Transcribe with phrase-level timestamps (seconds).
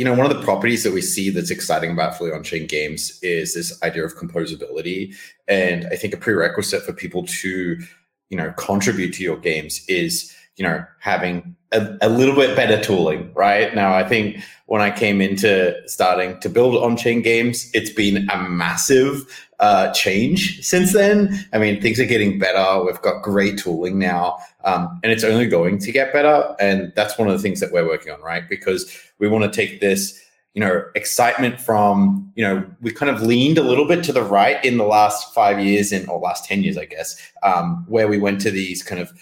[0.00, 3.18] you know, one of the properties that we see that's exciting about fully on-chain games
[3.20, 5.14] is this idea of composability.
[5.46, 7.78] And I think a prerequisite for people to,
[8.30, 12.82] you know, contribute to your games is, you know, having a, a little bit better
[12.82, 13.74] tooling, right?
[13.74, 18.48] Now, I think when I came into starting to build on-chain games, it's been a
[18.48, 21.46] massive uh, change since then.
[21.52, 22.82] I mean, things are getting better.
[22.84, 26.56] We've got great tooling now, um, and it's only going to get better.
[26.58, 28.48] And that's one of the things that we're working on, right?
[28.48, 30.18] Because we want to take this,
[30.54, 34.22] you know, excitement from, you know, we kind of leaned a little bit to the
[34.22, 38.08] right in the last five years, in or last ten years, I guess, um, where
[38.08, 39.12] we went to these kind of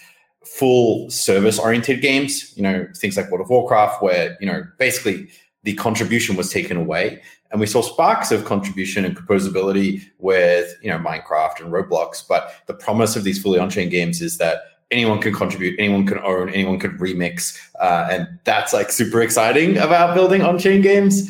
[0.45, 2.55] full service oriented games.
[2.55, 5.27] You know, things like World of Warcraft, where you know basically
[5.63, 10.89] the contribution was taken away and we saw sparks of contribution and composability with you
[10.89, 12.23] know Minecraft and Roblox.
[12.27, 16.19] But the promise of these fully on-chain games is that anyone can contribute, anyone can
[16.19, 21.29] own, anyone can remix, uh, and that's like super exciting about building on-chain games.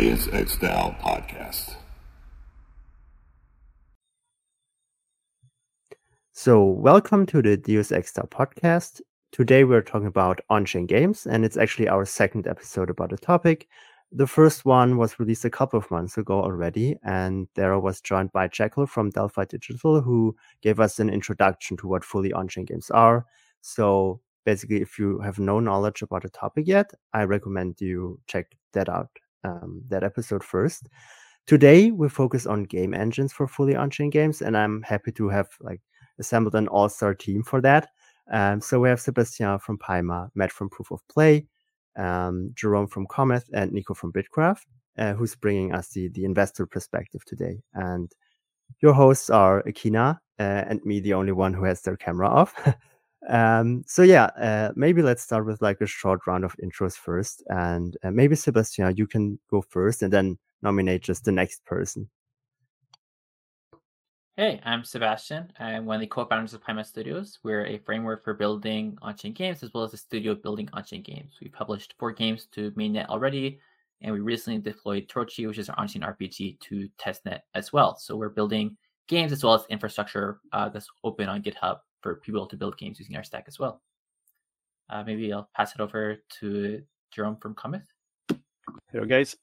[0.00, 1.74] X Style podcast.
[6.32, 9.02] So, welcome to the Deus Ex Style podcast.
[9.30, 13.18] Today, we're talking about on chain games, and it's actually our second episode about the
[13.18, 13.68] topic.
[14.10, 18.00] The first one was released a couple of months ago already, and there I was
[18.00, 22.48] joined by Jekyll from Delphi Digital, who gave us an introduction to what fully on
[22.48, 23.26] chain games are.
[23.60, 28.56] So, basically, if you have no knowledge about the topic yet, I recommend you check
[28.72, 29.10] that out
[29.44, 30.88] um, that episode first.
[31.46, 35.48] Today we focus on game engines for fully on-chain games, and I'm happy to have
[35.60, 35.80] like
[36.18, 37.88] assembled an all-star team for that.
[38.30, 41.46] Um, so we have Sebastian from Paima, Matt from Proof of Play,
[41.96, 44.66] um, Jerome from Cometh, and Nico from Bitkraft,
[44.98, 47.60] uh, who's bringing us the the investor perspective today.
[47.74, 48.12] And
[48.80, 52.54] your hosts are Akina uh, and me, the only one who has their camera off.
[53.28, 57.42] Um, so yeah, uh, maybe let's start with like a short round of intros first,
[57.48, 62.08] and uh, maybe Sebastian, you can go first, and then nominate just the next person.
[64.36, 65.52] Hey, I'm Sebastian.
[65.58, 67.38] I'm one of the co-founders of Paima Studios.
[67.42, 71.34] We're a framework for building on-chain games as well as a studio building on-chain games.
[71.42, 73.60] We published four games to mainnet already,
[74.00, 77.98] and we recently deployed Torchy, which is our on-chain RPG, to testnet as well.
[77.98, 82.46] So we're building games as well as infrastructure uh, that's open on GitHub for people
[82.46, 83.82] to build games using our stack as well.
[84.88, 87.86] Uh, maybe I'll pass it over to Jerome from Cometh.
[88.92, 89.36] Hello, guys.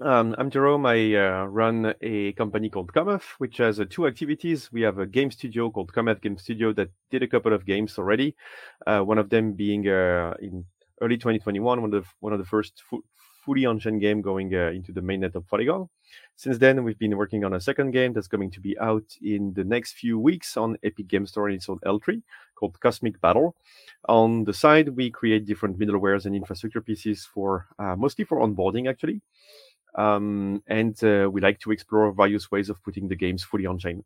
[0.00, 0.86] Um, I'm Jerome.
[0.86, 4.72] I uh, run a company called Cometh, which has uh, two activities.
[4.72, 7.98] We have a game studio called Cometh Game Studio that did a couple of games
[7.98, 8.34] already.
[8.86, 10.64] Uh, one of them being uh, in
[11.02, 13.04] early 2021, one of the, one of the first fu-
[13.44, 15.88] fully on-chain game going uh, into the mainnet of Polygon.
[16.36, 19.52] Since then, we've been working on a second game that's going to be out in
[19.54, 22.22] the next few weeks on Epic Game Store and it's on L3
[22.56, 23.54] called Cosmic Battle.
[24.08, 28.88] On the side, we create different middlewares and infrastructure pieces for uh, mostly for onboarding,
[28.88, 29.20] actually.
[29.94, 33.78] Um, and uh, we like to explore various ways of putting the games fully on
[33.78, 34.02] chain.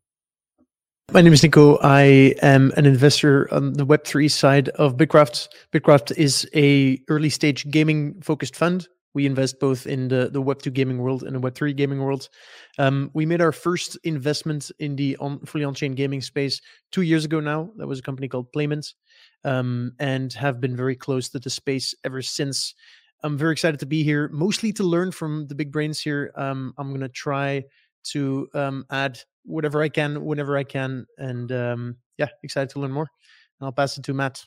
[1.12, 1.78] My name is Nico.
[1.82, 5.48] I am an investor on the Web3 side of Bitkraft.
[5.72, 10.74] Bitkraft is a early stage gaming focused fund we invest both in the, the Web2
[10.74, 12.28] gaming world and the Web3 gaming world.
[12.78, 16.60] Um, we made our first investment in the on, fully on chain gaming space
[16.92, 17.70] two years ago now.
[17.78, 18.92] That was a company called Playmint
[19.42, 22.74] um, and have been very close to the space ever since.
[23.22, 26.30] I'm very excited to be here, mostly to learn from the big brains here.
[26.36, 27.64] Um, I'm going to try
[28.12, 31.06] to um, add whatever I can, whenever I can.
[31.16, 33.08] And um, yeah, excited to learn more.
[33.60, 34.44] And I'll pass it to Matt.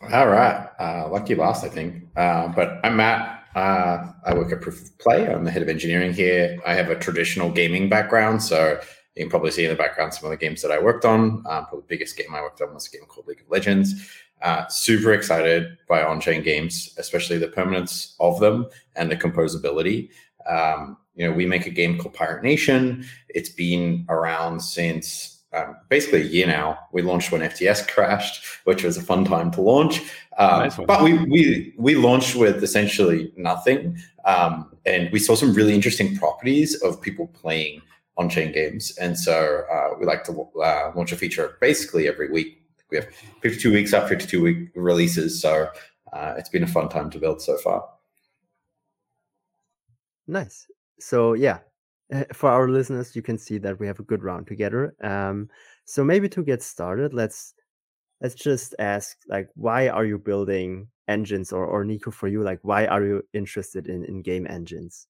[0.00, 0.68] All right.
[0.78, 2.04] Uh, lucky last, I think.
[2.16, 3.44] Uh, but I'm Matt.
[3.54, 5.26] Uh, I work at Proof of Play.
[5.26, 6.58] I'm the head of engineering here.
[6.64, 8.42] I have a traditional gaming background.
[8.42, 8.80] So
[9.16, 11.42] you can probably see in the background some of the games that I worked on.
[11.46, 14.08] Um, probably the biggest game I worked on was a game called League of Legends.
[14.40, 20.10] Uh, super excited by on chain games, especially the permanence of them and the composability.
[20.48, 23.04] Um, you know, we make a game called Pirate Nation.
[23.28, 26.78] It's been around since um, basically a year now.
[26.92, 30.00] We launched when FTX crashed, which was a fun time to launch.
[30.36, 35.54] Um, nice but we, we we launched with essentially nothing, um, and we saw some
[35.54, 37.82] really interesting properties of people playing
[38.18, 38.96] on-chain games.
[38.98, 42.60] And so uh, we like to uh, launch a feature basically every week.
[42.90, 43.06] We have
[43.42, 45.40] 52 weeks up, 52 week releases.
[45.40, 45.70] So
[46.12, 47.88] uh, it's been a fun time to build so far.
[50.26, 50.66] Nice.
[50.98, 51.58] So yeah,
[52.32, 54.94] for our listeners, you can see that we have a good round together.
[55.02, 55.48] Um,
[55.84, 57.54] so maybe to get started, let's
[58.20, 62.58] let's just ask like why are you building engines or or Nico for you like
[62.62, 65.06] why are you interested in in game engines?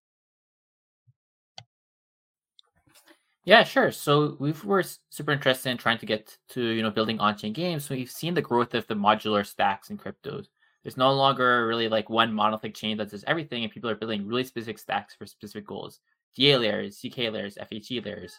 [3.44, 3.90] Yeah, sure.
[3.92, 7.86] So we were super interested in trying to get to you know building on-chain games.
[7.86, 10.48] So we've seen the growth of the modular stacks in cryptos.
[10.82, 14.26] There's no longer really like one monolithic chain that does everything, and people are building
[14.26, 16.00] really specific stacks for specific goals.
[16.36, 18.34] DA layers, ZK layers, FHE layers.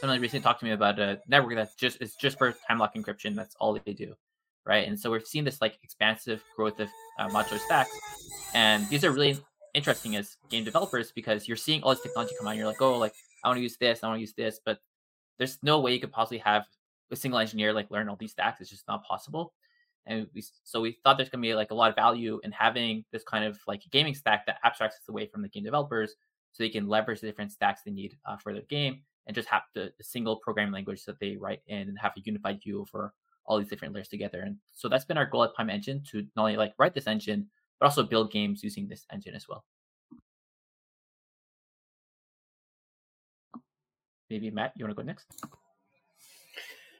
[0.00, 2.94] Someone recently talked to me about a network that's just it's just for time lock
[2.94, 3.34] encryption.
[3.34, 4.14] That's all they do,
[4.64, 4.86] right?
[4.86, 6.88] And so we've seen this like expansive growth of
[7.18, 7.90] uh, modular stacks,
[8.54, 9.38] and these are really
[9.74, 12.50] interesting as game developers because you're seeing all this technology come out.
[12.50, 14.60] And you're like, oh, like I want to use this, I want to use this,
[14.64, 14.78] but
[15.38, 16.64] there's no way you could possibly have
[17.10, 18.60] a single engineer like learn all these stacks.
[18.60, 19.52] It's just not possible.
[20.06, 23.04] And we so we thought there's gonna be like a lot of value in having
[23.12, 26.14] this kind of like gaming stack that abstracts us away from the game developers
[26.52, 29.48] so they can leverage the different stacks they need uh, for their game and just
[29.48, 32.86] have the, the, single programming language that they write in and have a unified view
[32.90, 33.12] for
[33.44, 34.40] all these different layers together.
[34.40, 37.06] And so that's been our goal at Paima Engine to not only like write this
[37.06, 37.46] engine,
[37.78, 39.64] but also build games using this engine as well.
[44.30, 45.26] Maybe Matt, you want to go next?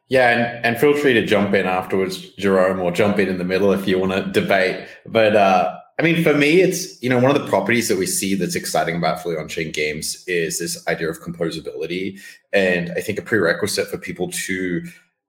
[0.08, 3.44] Yeah, and, and feel free to jump in afterwards, Jerome, or jump in in the
[3.44, 4.88] middle if you want to debate.
[5.04, 8.06] But uh, I mean, for me, it's you know one of the properties that we
[8.06, 12.20] see that's exciting about fully on-chain games is this idea of composability,
[12.52, 14.84] and I think a prerequisite for people to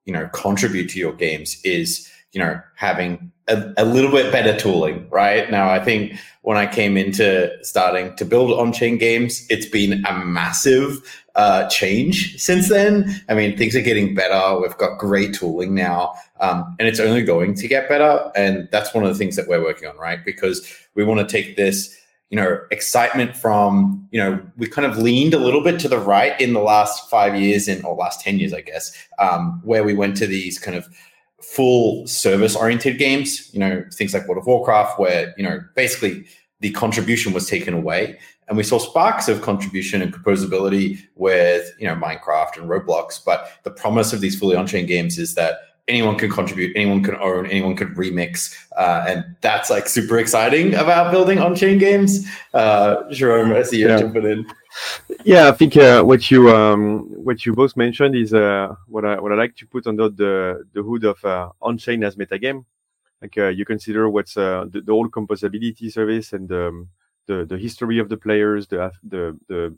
[0.05, 4.57] you know contribute to your games is you know having a, a little bit better
[4.57, 5.09] tooling.
[5.09, 10.05] Right now, I think when I came into starting to build on-chain games, it's been
[10.05, 13.21] a massive uh, change since then.
[13.27, 14.59] I mean, things are getting better.
[14.59, 18.31] We've got great tooling now, um, and it's only going to get better.
[18.35, 20.23] And that's one of the things that we're working on, right?
[20.23, 21.95] Because we want to take this,
[22.29, 25.99] you know, excitement from, you know, we kind of leaned a little bit to the
[25.99, 29.83] right in the last five years, in or last ten years, I guess, um, where
[29.83, 30.87] we went to these kind of
[31.41, 33.53] full service oriented games.
[33.53, 36.25] You know, things like World of Warcraft, where you know basically
[36.59, 38.17] the contribution was taken away
[38.49, 43.51] and we saw sparks of contribution and composability with you know minecraft and roblox but
[43.63, 47.45] the promise of these fully on-chain games is that anyone can contribute anyone can own
[47.45, 53.53] anyone can remix uh, and that's like super exciting about building on-chain games uh, jerome
[53.53, 53.99] i see you yeah.
[53.99, 54.45] jumping in
[55.23, 59.19] yeah i think uh, what you um, what you both mentioned is uh, what i
[59.19, 62.63] what i like to put under the the hood of uh, on-chain as metagame
[63.21, 66.89] like uh, you consider what's the, the whole composability service and um,
[67.29, 69.77] the the history of the players, the the the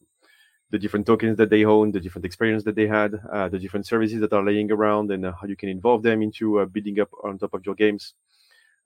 [0.72, 3.86] the different tokens that they own, the different experience that they had, uh, the different
[3.86, 6.98] services that are laying around, and uh, how you can involve them into uh, building
[7.02, 8.14] up on top of your games.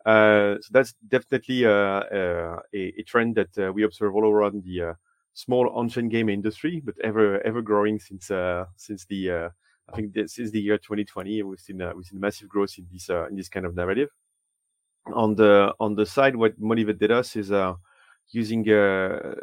[0.04, 4.96] Uh, so that's definitely uh, uh, a, a, trend that we observe all around the
[5.36, 9.50] small on-chain game industry, but ever ever growing since uh, since the uh,
[9.88, 13.28] I think since the year 2020, we've seen we've seen massive growth in this uh,
[13.28, 14.10] in this kind of narrative.
[15.14, 17.76] On the on the side, what motivated us is uh,
[18.32, 19.36] using uh,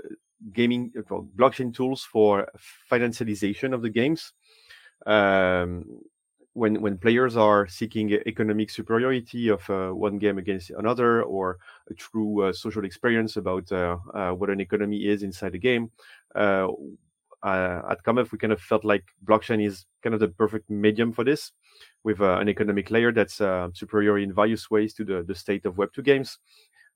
[0.52, 1.02] gaming uh,
[1.36, 2.48] blockchain tools for
[2.90, 4.32] financialization of the games.
[5.06, 6.00] Um,
[6.54, 11.58] when when players are seeking economic superiority of uh, one game against another, or
[11.90, 15.90] a true uh, social experience about uh, uh, what an economy is inside the game,
[16.34, 16.68] uh,
[17.42, 21.24] at Cometh we kind of felt like blockchain is kind of the perfect medium for
[21.24, 21.52] this,
[22.04, 23.36] with an economic layer that's
[23.72, 26.38] superior in various ways to the the state of Web2 games,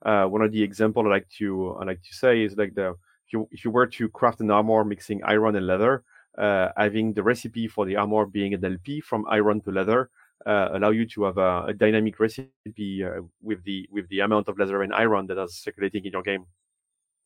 [0.02, 2.90] one of the example I like to I like to say is like the
[3.26, 6.04] if you if you were to craft an armor mixing iron and leather,
[6.38, 10.10] having the recipe for the armor being an LP from iron to leather
[10.44, 14.48] uh, allow you to have a, a dynamic recipe uh, with the with the amount
[14.48, 16.46] of leather and iron that is circulating in your game.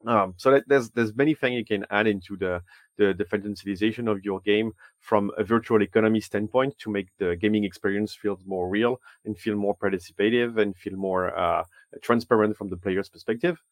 [0.07, 2.63] Um, so that, there's there's many things you can add into the
[2.97, 7.65] the, the financialization of your game from a virtual economy standpoint to make the gaming
[7.65, 11.65] experience feel more real and feel more participative and feel more uh,
[12.01, 13.63] transparent from the player's perspective.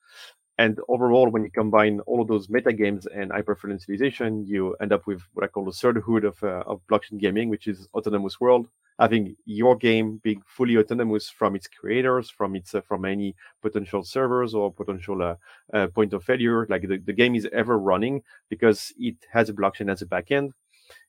[0.59, 5.07] And overall, when you combine all of those meta games and hyperfinancialization, you end up
[5.07, 8.41] with what I call the third hood of, uh, of blockchain gaming, which is autonomous
[8.41, 8.67] world.
[8.99, 14.03] Having your game being fully autonomous from its creators, from its uh, from any potential
[14.03, 15.37] servers or potential uh,
[15.73, 16.67] uh point of failure.
[16.69, 20.51] Like the, the game is ever running because it has a blockchain as a backend,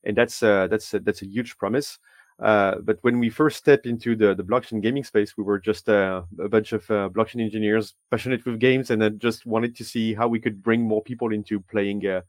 [0.03, 1.98] and that's uh, that's that's a huge promise.
[2.41, 5.89] Uh, but when we first stepped into the, the blockchain gaming space, we were just
[5.89, 9.84] uh, a bunch of uh, blockchain engineers passionate with games, and then just wanted to
[9.84, 12.22] see how we could bring more people into playing uh,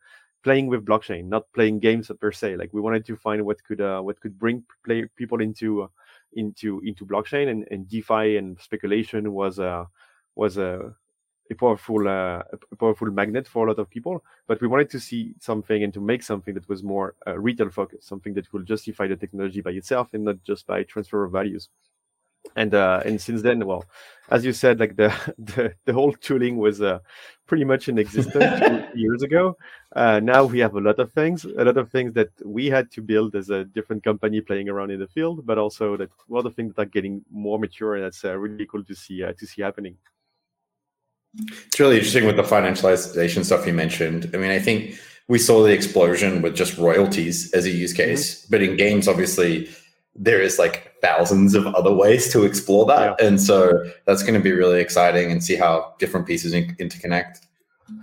[0.43, 2.57] playing with blockchain, not playing games per se.
[2.57, 5.89] Like we wanted to find what could uh, what could bring play people into
[6.33, 9.85] into into blockchain, and, and DeFi and speculation was uh,
[10.35, 10.93] was a
[11.51, 12.43] a powerful uh,
[12.73, 14.25] a powerful magnet for a lot of people.
[14.47, 17.71] But we wanted to see something and to make something that was more uh, retail
[17.71, 21.33] focused, something that will justify the technology by itself and not just by transfer of
[21.33, 21.69] values.
[22.57, 23.85] And uh, and since then, well,
[24.31, 27.01] as you said, like the the, the whole tooling was uh,
[27.47, 29.57] pretty much in existence years ago.
[29.95, 32.91] Uh, now we have a lot of things, a lot of things that we had
[32.93, 36.33] to build as a different company playing around in the field, but also that a
[36.33, 39.23] lot of things that are getting more mature, and that's uh, really cool to see
[39.23, 39.97] uh, to see happening.
[41.67, 44.31] It's really interesting with the financialization stuff you mentioned.
[44.35, 44.97] I mean, I think
[45.29, 48.47] we saw the explosion with just royalties as a use case, mm-hmm.
[48.51, 49.71] but in games, obviously,
[50.17, 53.27] there is like thousands of other ways to explore that, yeah.
[53.27, 53.73] and so
[54.07, 57.47] that's going to be really exciting and see how different pieces in- interconnect.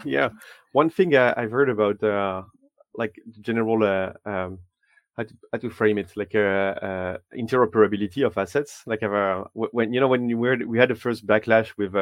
[0.05, 0.29] Yeah,
[0.71, 2.43] one thing uh, I've heard about, uh,
[2.95, 4.59] like general, uh, um,
[5.17, 8.83] how to, how to frame it, like uh, uh, interoperability of assets.
[8.85, 11.93] Like uh, when you know when we were, we had the first backlash with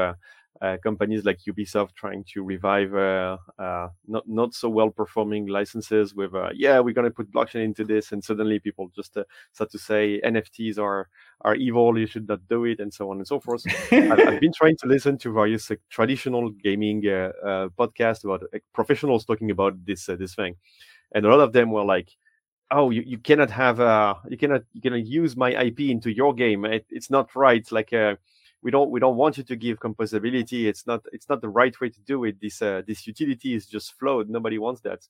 [0.61, 6.15] uh, companies like Ubisoft trying to revive uh, uh, not not so well performing licenses
[6.15, 9.23] with uh, yeah we're going to put blockchain into this and suddenly people just uh,
[9.51, 11.09] start to say NFTs are
[11.41, 13.63] are evil you should not do it and so on and so forth.
[13.91, 18.43] I've, I've, been trying to listen to various traditional gaming podcasts about
[18.73, 20.55] professionals talking about this this thing,
[21.13, 22.11] and a lot of them were like
[22.71, 26.33] oh you, you cannot have uh you cannot you cannot use my ip into your
[26.33, 28.15] game it, it's not right like uh
[28.61, 30.65] we don't we don't want you to give composability.
[30.65, 32.39] It's not it's not the right way to do it.
[32.41, 34.29] This uh, this utility is just flawed.
[34.29, 35.07] Nobody wants that.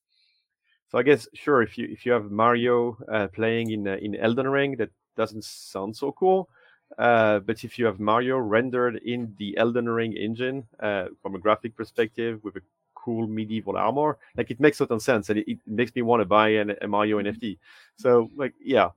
[0.89, 4.15] So i guess sure if you if you have mario uh, playing in uh, in
[4.15, 6.49] elden ring that doesn't sound so cool.
[6.97, 11.39] Uh, but if you have mario rendered in the elden ring engine uh, from a
[11.39, 12.61] graphic perspective with a
[12.93, 16.25] cool medieval armor like it makes total sense and it, it makes me want to
[16.25, 17.57] buy an, a mario nft
[17.97, 18.89] so like yeah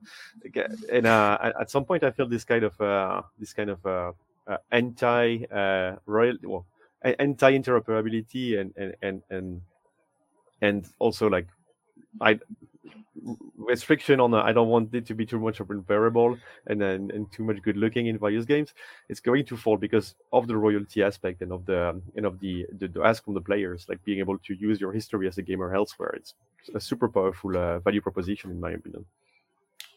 [0.91, 2.73] and uh, at some point i feel this kind of
[3.37, 4.11] this kind of uh,
[4.71, 6.65] anti uh, royal well,
[7.03, 9.61] anti interoperability and and and and
[10.61, 11.47] and also like
[12.21, 12.39] I
[13.57, 16.37] restriction on uh, I don't want it to be too much of a variable
[16.67, 18.73] and, and and too much good looking in various games.
[19.09, 22.39] It's going to fall because of the royalty aspect and of the um, and of
[22.39, 25.37] the, the, the ask from the players, like being able to use your history as
[25.37, 26.13] a gamer elsewhere.
[26.15, 26.33] It's
[26.73, 29.05] a super powerful uh, value proposition in my opinion.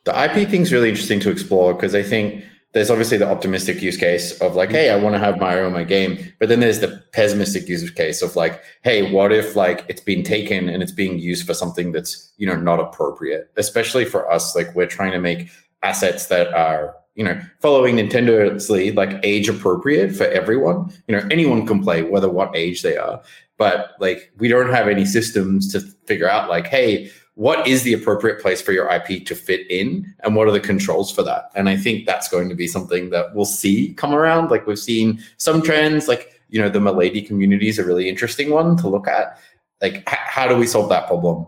[0.04, 3.82] The IP thing is really interesting to explore because I think there's obviously the optimistic
[3.82, 6.32] use case of like, hey, I want to have Mario in my game.
[6.38, 10.22] But then there's the pessimistic use case of like, hey, what if like it's been
[10.22, 14.56] taken and it's being used for something that's, you know, not appropriate, especially for us.
[14.56, 15.50] Like we're trying to make
[15.82, 20.90] assets that are, you know, following Nintendo's lead, like age appropriate for everyone.
[21.08, 23.20] You know, anyone can play, whether what age they are.
[23.58, 27.94] But like we don't have any systems to figure out like, hey, what is the
[27.94, 31.50] appropriate place for your IP to fit in and what are the controls for that?
[31.54, 34.50] And I think that's going to be something that we'll see come around.
[34.50, 38.50] Like we've seen some trends, like, you know, the Milady community is a really interesting
[38.50, 39.38] one to look at.
[39.80, 41.46] Like, h- how do we solve that problem?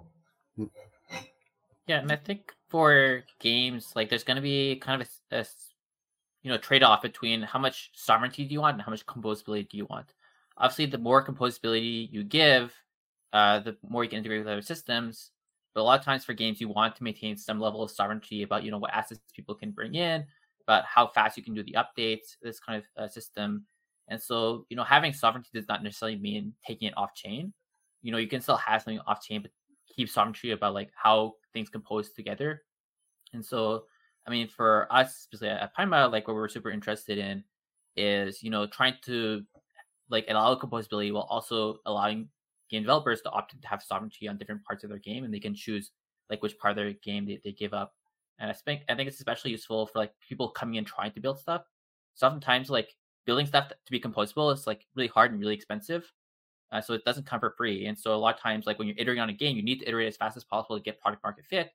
[1.87, 5.47] Yeah, and I think for games, like, there's going to be kind of a, a
[6.43, 9.69] you know trade off between how much sovereignty do you want and how much composability
[9.69, 10.07] do you want.
[10.57, 12.75] Obviously, the more composability you give,
[13.35, 15.31] uh, the more you can integrate with other systems
[15.75, 18.43] but a lot of times for games, you want to maintain some level of sovereignty
[18.43, 20.25] about you know what assets people can bring in,
[20.63, 23.65] about how fast you can do the updates, this kind of uh, system.
[24.09, 27.53] And so you know having sovereignty does not necessarily mean taking it off chain.
[28.03, 29.51] You know you can still have something off chain, but
[29.95, 32.63] keep sovereignty about like how things compose together.
[33.33, 33.85] And so
[34.27, 37.43] I mean for us, especially at Paima, like what we're super interested in
[37.97, 39.43] is you know trying to
[40.11, 42.29] like allow composability while also allowing
[42.71, 45.41] game developers to opt to have sovereignty on different parts of their game, and they
[45.41, 45.91] can choose
[46.31, 47.95] like which part of their game they, they give up.
[48.39, 51.21] And I think I think it's especially useful for like people coming in trying to
[51.21, 51.63] build stuff.
[52.15, 52.95] So oftentimes like
[53.27, 56.11] building stuff to be composable is like really hard and really expensive.
[56.73, 57.87] Uh, so it doesn't come for free.
[57.87, 59.81] And so a lot of times, like when you're iterating on a game, you need
[59.81, 61.71] to iterate as fast as possible to get product market fit.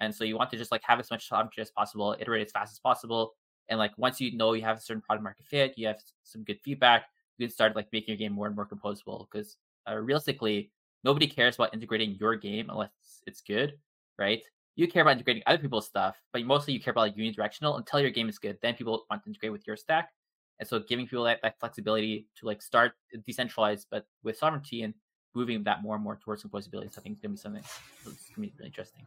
[0.00, 2.52] And so you want to just like have as much sovereignty as possible, iterate as
[2.52, 3.34] fast as possible.
[3.68, 6.44] And like once you know you have a certain product market fit, you have some
[6.44, 7.04] good feedback,
[7.38, 9.26] you can start like making your game more and more composable.
[9.30, 9.56] Because
[9.88, 10.70] uh, realistically,
[11.04, 12.90] nobody cares about integrating your game unless
[13.26, 13.74] it's good,
[14.18, 14.42] right?
[14.76, 18.00] You care about integrating other people's stuff, but mostly you care about like unidirectional until
[18.00, 18.58] your game is good.
[18.62, 20.10] Then people want to integrate with your stack.
[20.58, 22.92] And so giving people that, that flexibility to like start
[23.26, 24.94] decentralized, but with sovereignty and
[25.34, 27.62] moving that more and more towards composability, so I think it's gonna be something
[28.04, 29.06] that's gonna be really interesting.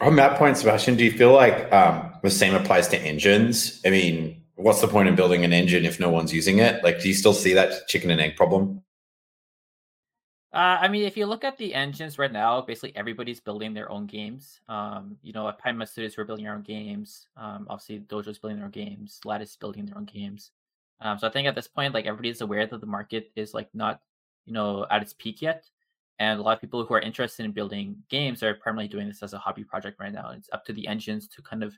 [0.00, 3.80] On that point, Sebastian, do you feel like um, the same applies to engines?
[3.84, 6.82] I mean, what's the point in building an engine if no one's using it?
[6.82, 8.82] Like, do you still see that chicken and egg problem?
[10.52, 13.90] Uh, I mean, if you look at the engines right now, basically everybody's building their
[13.90, 14.60] own games.
[14.68, 17.28] Um, you know, at Paima Studios, we're building our own games.
[17.38, 19.20] Um, obviously, Dojo's building their own games.
[19.24, 20.50] Lattice building their own games.
[21.00, 23.68] Um, so I think at this point, like everybody's aware that the market is like
[23.74, 24.02] not,
[24.44, 25.68] you know, at its peak yet,
[26.18, 29.22] and a lot of people who are interested in building games are primarily doing this
[29.22, 30.30] as a hobby project right now.
[30.30, 31.74] It's up to the engines to kind of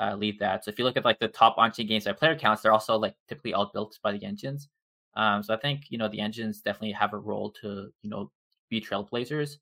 [0.00, 0.64] uh, lead that.
[0.64, 2.96] So if you look at like the top on-chain games by player counts, they're also
[2.96, 4.68] like typically all built by the engines.
[5.14, 8.30] Um, so I think you know the engines definitely have a role to you know
[8.70, 9.58] be trailblazers,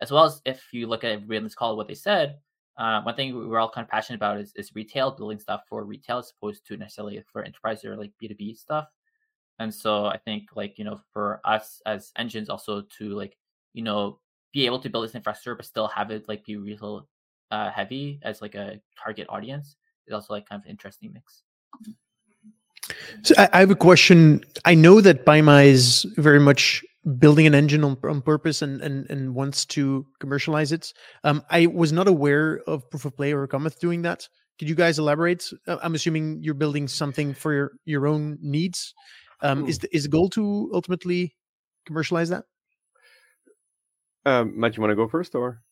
[0.00, 2.38] as well as if you look at everybody on this call, what they said.
[2.76, 5.84] Uh, one thing we're all kind of passionate about is, is retail, building stuff for
[5.84, 8.86] retail as opposed to necessarily for enterprise or like B2B stuff.
[9.58, 13.36] And so I think like, you know, for us as engines also to like,
[13.74, 14.20] you know,
[14.52, 17.08] be able to build this infrastructure but still have it like be real
[17.50, 19.76] uh, heavy as like a target audience
[20.06, 21.42] is also like kind of interesting mix.
[23.22, 24.44] So I, have a question.
[24.64, 26.84] I know that Paima is very much
[27.18, 30.92] building an engine on, on purpose and, and and wants to commercialize it.
[31.24, 34.28] Um, I was not aware of proof of play or Cometh doing that.
[34.58, 35.44] Could you guys elaborate?
[35.66, 38.92] Uh, I'm assuming you're building something for your, your own needs.
[39.40, 41.36] Um, is the, is the goal to ultimately
[41.86, 42.44] commercialize that?
[44.26, 45.62] Um, Matt, you want to go first, or?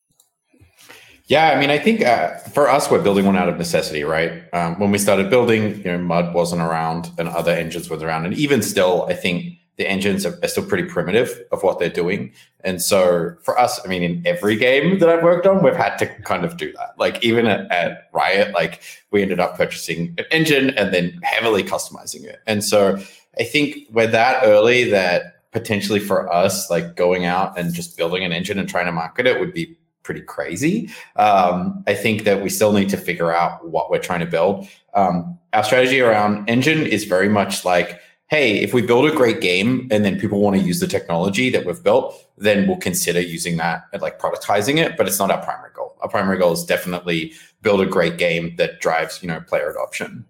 [1.28, 4.44] Yeah, I mean, I think uh, for us, we're building one out of necessity, right?
[4.52, 8.26] Um, when we started building, you know, Mud wasn't around, and other engines were around,
[8.26, 11.90] and even still, I think the engines are, are, still pretty primitive of what they're
[11.90, 12.32] doing.
[12.64, 15.96] And so for us, I mean, in every game that I've worked on, we've had
[15.98, 16.94] to kind of do that.
[16.98, 21.62] Like even at, at Riot, like we ended up purchasing an engine and then heavily
[21.62, 22.40] customizing it.
[22.46, 22.98] And so
[23.38, 28.24] I think we're that early that potentially for us, like going out and just building
[28.24, 30.88] an engine and trying to market it would be pretty crazy.
[31.16, 34.66] Um, I think that we still need to figure out what we're trying to build.
[34.94, 39.40] Um, our strategy around engine is very much like, hey, if we build a great
[39.40, 43.20] game and then people want to use the technology that we've built, then we'll consider
[43.20, 44.96] using that and like productizing it.
[44.96, 45.96] But it's not our primary goal.
[46.00, 47.32] Our primary goal is definitely
[47.62, 50.24] build a great game that drives, you know, player adoption.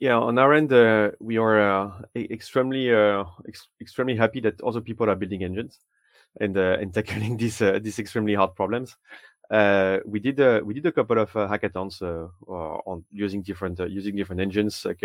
[0.00, 4.80] Yeah, on our end, uh, we are uh, extremely, uh, ex- extremely happy that other
[4.80, 5.78] people are building engines
[6.40, 8.96] and uh, and tackling these uh, these extremely hard problems.
[9.50, 12.00] Uh, we did we did a couple of hackathons
[12.48, 15.02] on using different using different engines like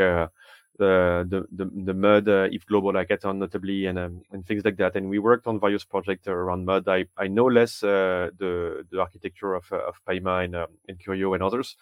[0.77, 4.77] the the the, the Mud uh, ETH Global Hackathon notably and um, and things like
[4.77, 4.95] that.
[4.95, 6.87] And we worked on various projects around Mud.
[6.87, 10.99] I I know less uh, the the architecture of uh, of Paima and uh, and
[10.99, 11.75] Curio and others.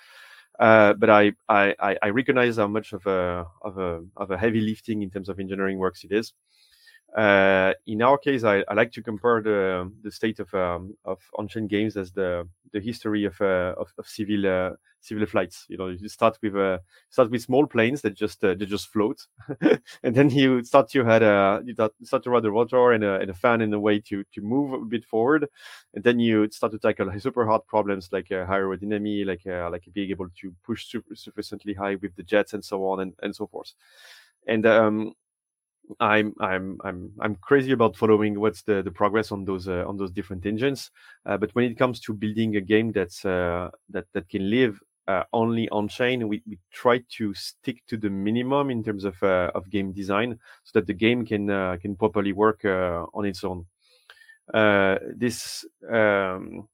[0.58, 4.62] Uh, but I, I I recognize how much of a of a of a heavy
[4.62, 6.34] lifting in terms of engineering works it is.
[7.15, 11.20] Uh, in our case, I, I, like to compare the the state of um, of
[11.38, 15.65] on-chain games as the the history of uh, of, of, civil uh, civil flights.
[15.70, 18.89] You know, you start with uh, start with small planes that just uh, they just
[18.89, 19.26] float,
[20.04, 23.15] and then you start to had a you start to run a rotor and a,
[23.22, 25.48] and a fan in a way to to move a bit forward,
[25.94, 29.88] and then you start to tackle super hard problems like uh, aerodynamics, like uh, like
[29.94, 33.34] being able to push super, sufficiently high with the jets and so on and, and
[33.34, 33.74] so forth.
[34.48, 35.13] And um,
[36.00, 39.98] I'm I'm I'm I'm crazy about following what's the, the progress on those uh, on
[39.98, 40.91] those different engines.
[41.26, 44.80] Uh, but when it comes to building a game that's uh, that that can live
[45.08, 49.21] uh, only on chain, we, we try to stick to the minimum in terms of
[49.21, 53.43] uh, of game design, so that the game can uh, can properly work on its
[53.43, 53.65] own.
[55.17, 56.67] this um,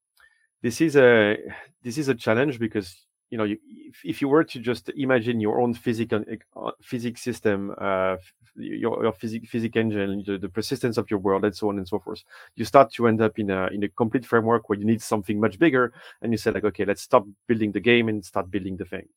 [0.62, 1.38] this is a
[1.84, 2.96] this is a challenge because
[3.32, 6.24] you know, you, if, if, you were to just imagine your own physical
[6.56, 8.18] uh, physics system, uh,
[8.56, 11.88] your, your physics physics engine, the, the, persistence of your world, and so on and
[11.88, 12.24] so forth,
[12.56, 15.40] you start to end up in a in a complete framework where you need something
[15.40, 18.76] much bigger, and you say like, okay, let's stop building the game and start building
[18.76, 19.08] the thing.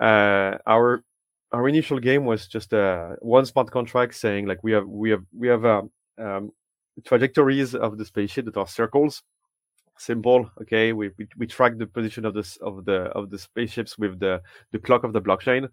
[0.00, 1.04] Uh, our
[1.52, 5.24] our initial game was just uh, one smart contract saying like we have we have
[5.32, 5.82] we have uh,
[6.18, 6.50] um,
[7.04, 9.22] trajectories of the spaceship that are circles
[9.98, 10.92] simple okay?
[10.92, 14.42] We, we, we track the position of this of the of the spaceships with the
[14.72, 15.68] the clock of the blockchain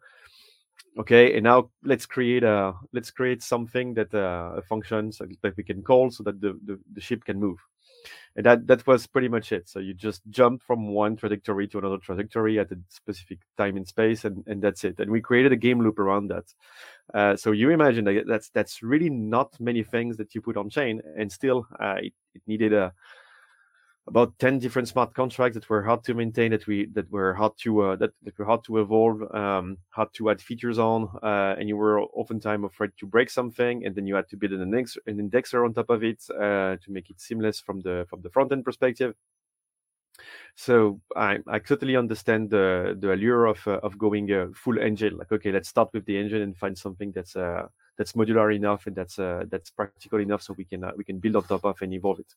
[0.99, 1.35] okay?
[1.35, 6.11] And now let's create a let's create something that uh, functions that we can call
[6.11, 7.57] so that the, the, the ship can move.
[8.35, 9.69] And that that was pretty much it.
[9.69, 13.85] So you just jump from one trajectory to another trajectory at a specific time in
[13.85, 14.99] space and and that's it.
[14.99, 16.45] And we created a game loop around that.
[17.13, 20.69] Uh, so you imagine that that's that's really not many things that you put on
[20.69, 22.93] chain and still uh, it, it needed a
[24.07, 27.53] about 10 different smart contracts that were hard to maintain that we that were hard
[27.57, 31.55] to uh, that, that were hard to evolve um, hard to add features on uh,
[31.57, 34.61] and you were oftentimes afraid to break something and then you had to build an,
[34.61, 38.21] index, an indexer on top of it uh, to make it seamless from the from
[38.21, 39.15] the front end perspective.
[40.55, 45.17] So I, I totally understand the the allure of uh, of going a full engine
[45.17, 48.85] like okay let's start with the engine and find something that's uh that's modular enough
[48.87, 51.65] and that's uh, that's practical enough so we can uh, we can build on top
[51.65, 52.33] of and evolve it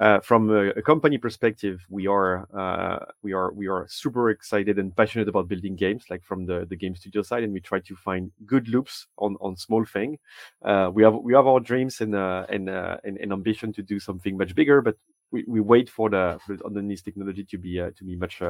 [0.00, 4.76] Uh, from a, a, company perspective, we are uh, we are we are super excited
[4.76, 7.78] and passionate about building games, like from the, the game studio side, and we try
[7.78, 10.18] to find good loops on on small thing.
[10.64, 13.82] Uh, we have we have our dreams and uh, and, uh, and, and ambition to
[13.82, 14.96] do something much bigger, but
[15.30, 18.42] we, we wait for the, for the technology to be uh, to be much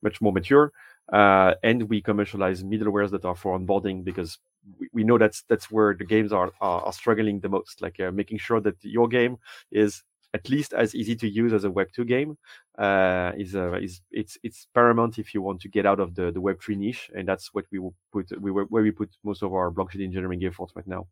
[0.00, 0.70] much more mature,
[1.10, 4.38] and we commercialize middlewares that are for onboarding because
[4.78, 7.98] we, we know that's that's where the games are are, are struggling the most, like
[8.12, 9.38] making sure that your game
[9.72, 12.36] is at least as easy to use as a Web two game
[12.78, 16.30] uh, is uh, is it's it's paramount if you want to get out of the
[16.30, 19.42] the Web three niche, and that's what we will put we where we put most
[19.42, 21.06] of our blockchain engineering efforts right now.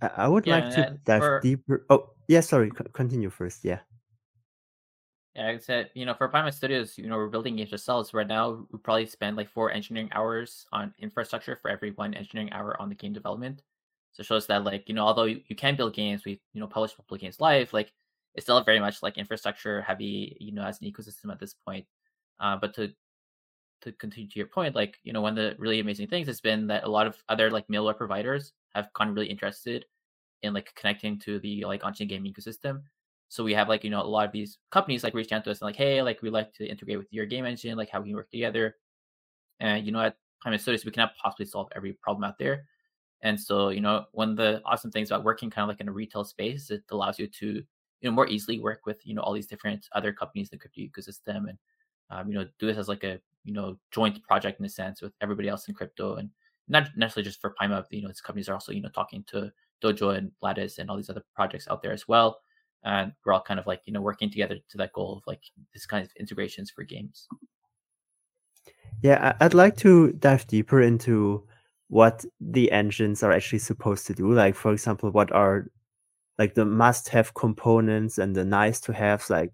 [0.00, 1.40] I would yeah, like to dive for...
[1.40, 1.84] deeper.
[1.90, 2.40] Oh, yeah.
[2.40, 3.64] Sorry, continue first.
[3.64, 3.80] Yeah.
[5.36, 8.12] Yeah, I said, you know, for Paima Studios, you know, we're building games ourselves.
[8.12, 12.52] Right now, we probably spend like four engineering hours on infrastructure for every one engineering
[12.52, 13.62] hour on the game development.
[14.12, 16.60] So it shows that like you know although you, you can build games, we you
[16.60, 17.92] know publish multiple games live, like
[18.34, 21.86] it's still very much like infrastructure heavy, you know, as an ecosystem at this point.
[22.40, 22.92] Uh, but to
[23.82, 26.40] to continue to your point, like you know, one of the really amazing things has
[26.40, 29.84] been that a lot of other like middleware providers have gotten really interested
[30.42, 32.82] in like connecting to the like on-chain game ecosystem.
[33.28, 35.50] So we have like you know a lot of these companies like reached out to
[35.50, 38.00] us and like, hey, like we like to integrate with your game engine, like how
[38.00, 38.76] we work together.
[39.60, 42.66] And you know, at Paima Studios, we cannot possibly solve every problem out there.
[43.22, 45.88] And so, you know, one of the awesome things about working kind of like in
[45.88, 47.64] a retail space, it allows you to, you
[48.02, 50.80] know, more easily work with, you know, all these different other companies in the crypto
[50.80, 51.58] ecosystem and,
[52.10, 55.02] um, you know, do this as like a, you know, joint project in a sense
[55.02, 56.30] with everybody else in crypto and
[56.68, 59.50] not necessarily just for Paima, you know, these companies are also, you know, talking to
[59.82, 62.40] Dojo and Lattice and all these other projects out there as well.
[62.84, 65.42] And we're all kind of like, you know, working together to that goal of like
[65.74, 67.28] this kind of integrations for games.
[69.02, 71.46] Yeah, I'd like to dive deeper into
[71.90, 74.32] what the engines are actually supposed to do.
[74.32, 75.66] Like, for example, what are
[76.38, 79.52] like the must-have components and the nice-to-haves, like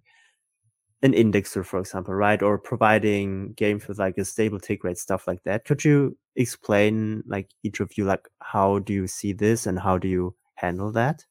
[1.03, 2.43] an indexer, for example, right?
[2.43, 5.65] Or providing games with like a stable tick rate, stuff like that.
[5.65, 9.99] Could you explain, like each of you, like how do you see this and how
[9.99, 11.25] do you handle that?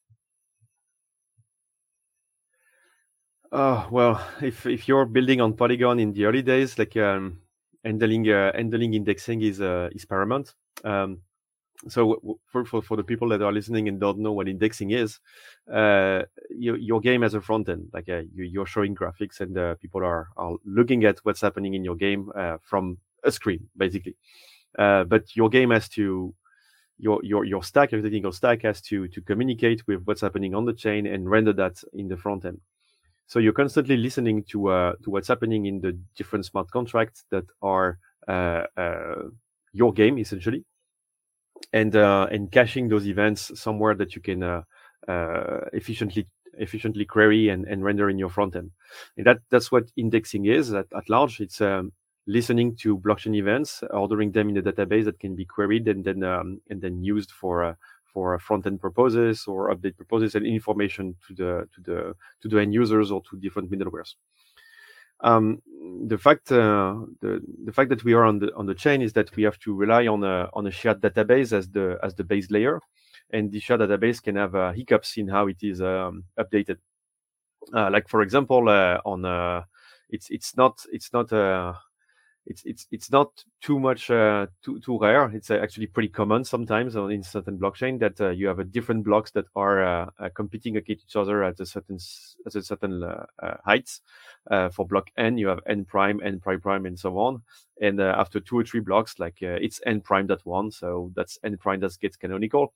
[3.51, 7.39] Oh well, if if you're building on Polygon in the early days, like um,
[7.85, 10.53] handling uh, handling indexing is uh, is paramount.
[10.83, 11.21] Um,
[11.89, 15.19] so for, for, for the people that are listening and don't know what indexing is,
[15.71, 19.57] uh, you, your game has a front end, like uh, you, are showing graphics and
[19.57, 23.67] uh, people are, are looking at what's happening in your game uh, from a screen,
[23.75, 24.15] basically.
[24.77, 26.33] But your game has to,
[26.97, 30.63] your, your, your stack, your technical stack has to, to communicate with what's happening on
[30.65, 32.61] the chain and render that in the front end.
[33.27, 37.45] So you're constantly listening to, uh, to what's happening in the different smart contracts that
[37.61, 37.97] are
[39.73, 40.63] your game essentially
[41.73, 44.61] and uh, and caching those events somewhere that you can uh,
[45.07, 48.71] uh, efficiently efficiently query and, and render in your front end.
[49.17, 51.41] And that that's what indexing is at, at large.
[51.41, 51.91] It's um,
[52.27, 56.23] listening to blockchain events, ordering them in a database that can be queried and then
[56.23, 57.75] um, and then used for uh,
[58.15, 61.97] for front end purposes or update purposes and information to the to the
[62.41, 64.15] to the end users or to different middlewares.
[65.19, 65.61] Um,
[66.07, 69.11] the fact uh, the the fact that we are on the on the chain is
[69.13, 72.23] that we have to rely on a on a shared database as the as the
[72.23, 72.79] base layer,
[73.31, 76.77] and the shared database can have uh, hiccups in how it is um, updated.
[77.73, 79.63] Uh, like for example, uh, on uh,
[80.09, 81.73] it's it's not it's not uh,
[82.45, 85.31] it's it's it's not too much uh, too too rare.
[85.33, 89.03] It's uh, actually pretty common sometimes in certain blockchain that uh, you have a different
[89.03, 91.97] blocks that are uh, uh, competing against each other at a certain
[92.45, 93.25] at a certain uh,
[93.65, 94.01] heights.
[94.71, 97.41] for block n, you have n prime, n prime prime, and so on.
[97.81, 101.57] And after two or three blocks, like it's n prime that one, so that's n
[101.57, 102.73] prime that gets canonical.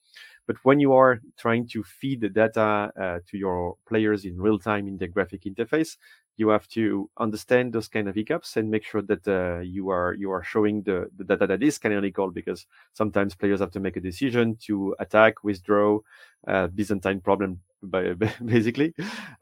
[0.47, 2.91] But when you are trying to feed the data
[3.27, 5.97] to your players in real time in the graphic interface,
[6.39, 10.13] you have to understand those kind of hiccups and make sure that uh, you are
[10.13, 13.97] you are showing the, the data that is canonical because sometimes players have to make
[13.97, 15.99] a decision to attack, withdraw,
[16.47, 17.59] uh, Byzantine problem
[18.45, 18.93] basically.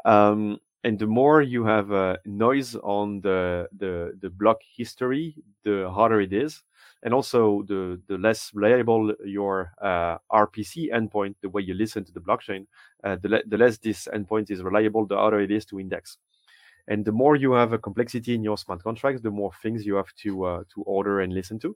[0.05, 5.89] Um, and the more you have uh, noise on the, the the block history, the
[5.89, 6.63] harder it is.
[7.03, 12.11] And also, the the less reliable your uh, RPC endpoint, the way you listen to
[12.11, 12.65] the blockchain,
[13.03, 16.17] uh, the, le- the less this endpoint is reliable, the harder it is to index.
[16.87, 19.95] And the more you have a complexity in your smart contracts, the more things you
[19.95, 21.75] have to uh, to order and listen to.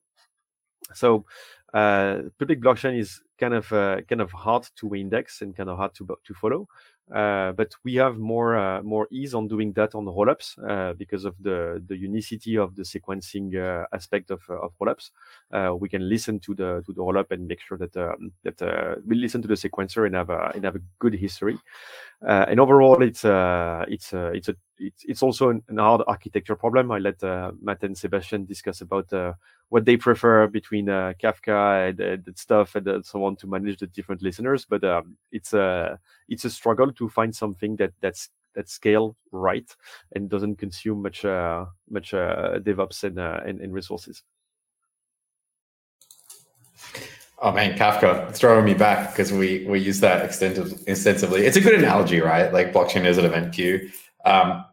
[0.94, 1.26] So
[1.74, 5.78] uh, public blockchain is kind of uh, kind of hard to index and kind of
[5.78, 6.68] hard to to follow.
[7.14, 11.26] Uh, but we have more uh, more ease on doing that on rollups uh, because
[11.26, 15.12] of the the unicity of the sequencing uh, aspect of of rollups.
[15.80, 19.16] we can listen to the to the rollup and make sure that um, that we
[19.16, 21.58] listen to the sequencer and have a and have a good history.
[22.22, 26.92] and overall, it's it's it's a it's, it's also an, an hard architecture problem.
[26.92, 27.22] I let
[27.62, 29.12] Matt and Sebastian discuss about
[29.72, 33.80] what they prefer between uh, Kafka and, and, stuff and uh, so on to manage
[33.80, 34.66] the different listeners.
[34.66, 35.98] But um, it's a
[36.28, 39.76] it's a struggle to find something that that's that scale right
[40.14, 44.24] and doesn't consume much uh, much uh, DevOps and, uh, and, and resources.
[47.40, 51.46] Oh man, Kafka, throwing me back because we we use that extensive, extensively.
[51.46, 52.54] It's a good analogy, right?
[52.54, 53.90] Like blockchain is an event queue.
[54.26, 54.66] Um,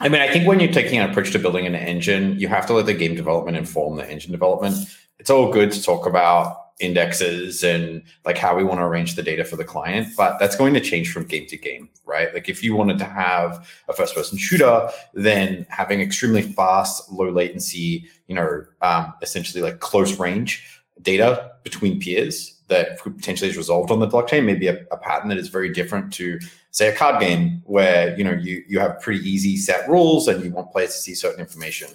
[0.00, 2.66] I mean, I think when you're taking an approach to building an engine, you have
[2.66, 4.76] to let the game development inform the engine development.
[5.18, 9.22] It's all good to talk about indexes and like how we want to arrange the
[9.22, 12.34] data for the client, but that's going to change from game to game, right?
[12.34, 17.30] Like if you wanted to have a first person shooter, then having extremely fast, low
[17.30, 23.90] latency, you know, um, essentially like close range data between peers that potentially is resolved
[23.90, 26.38] on the blockchain, maybe a, a pattern that is very different to
[26.74, 30.44] say a card game where you know you you have pretty easy set rules and
[30.44, 31.88] you want players to see certain information.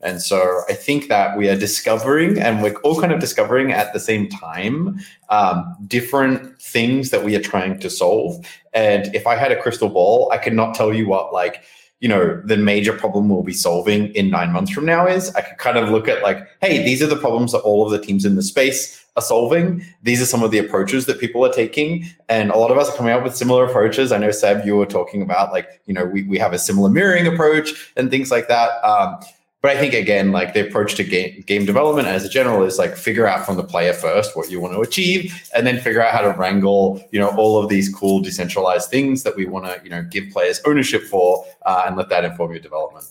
[0.00, 3.92] And so i think that we are discovering and we're all kind of discovering at
[3.92, 8.44] the same time um, different things that we are trying to solve.
[8.72, 11.62] And if i had a crystal ball i could not tell you what like
[12.00, 15.32] you know the major problem we'll be solving in nine months from now is.
[15.36, 17.92] I could kind of look at like hey these are the problems that all of
[17.92, 19.84] the teams in the space are solving.
[20.02, 22.06] These are some of the approaches that people are taking.
[22.28, 24.12] And a lot of us are coming up with similar approaches.
[24.12, 26.90] I know, Seb, you were talking about like, you know, we, we have a similar
[26.90, 28.70] mirroring approach and things like that.
[28.84, 29.20] Um,
[29.62, 32.76] but I think again, like the approach to game game development as a general is
[32.76, 36.02] like figure out from the player first what you want to achieve, and then figure
[36.02, 39.64] out how to wrangle, you know, all of these cool decentralized things that we want
[39.64, 43.06] to, you know, give players ownership for, uh, and let that inform your development.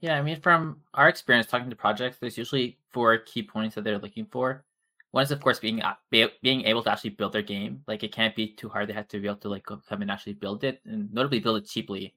[0.00, 3.82] Yeah, I mean, from our experience talking to projects, there's usually four key points that
[3.84, 4.64] they're looking for.
[5.10, 7.82] One is, of course, being uh, being able to actually build their game.
[7.88, 8.88] Like, it can't be too hard.
[8.88, 11.62] They have to be able to like come and actually build it, and notably build
[11.62, 12.14] it cheaply.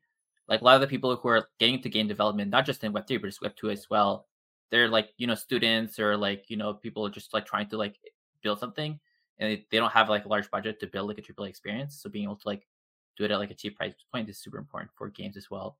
[0.47, 2.93] Like a lot of the people who are getting into game development, not just in
[2.93, 4.27] Web three, but just Web two as well,
[4.69, 7.97] they're like you know students or like you know people just like trying to like
[8.43, 8.99] build something,
[9.39, 11.95] and they, they don't have like a large budget to build like a AAA experience.
[12.01, 12.67] So being able to like
[13.17, 15.77] do it at like a cheap price point is super important for games as well.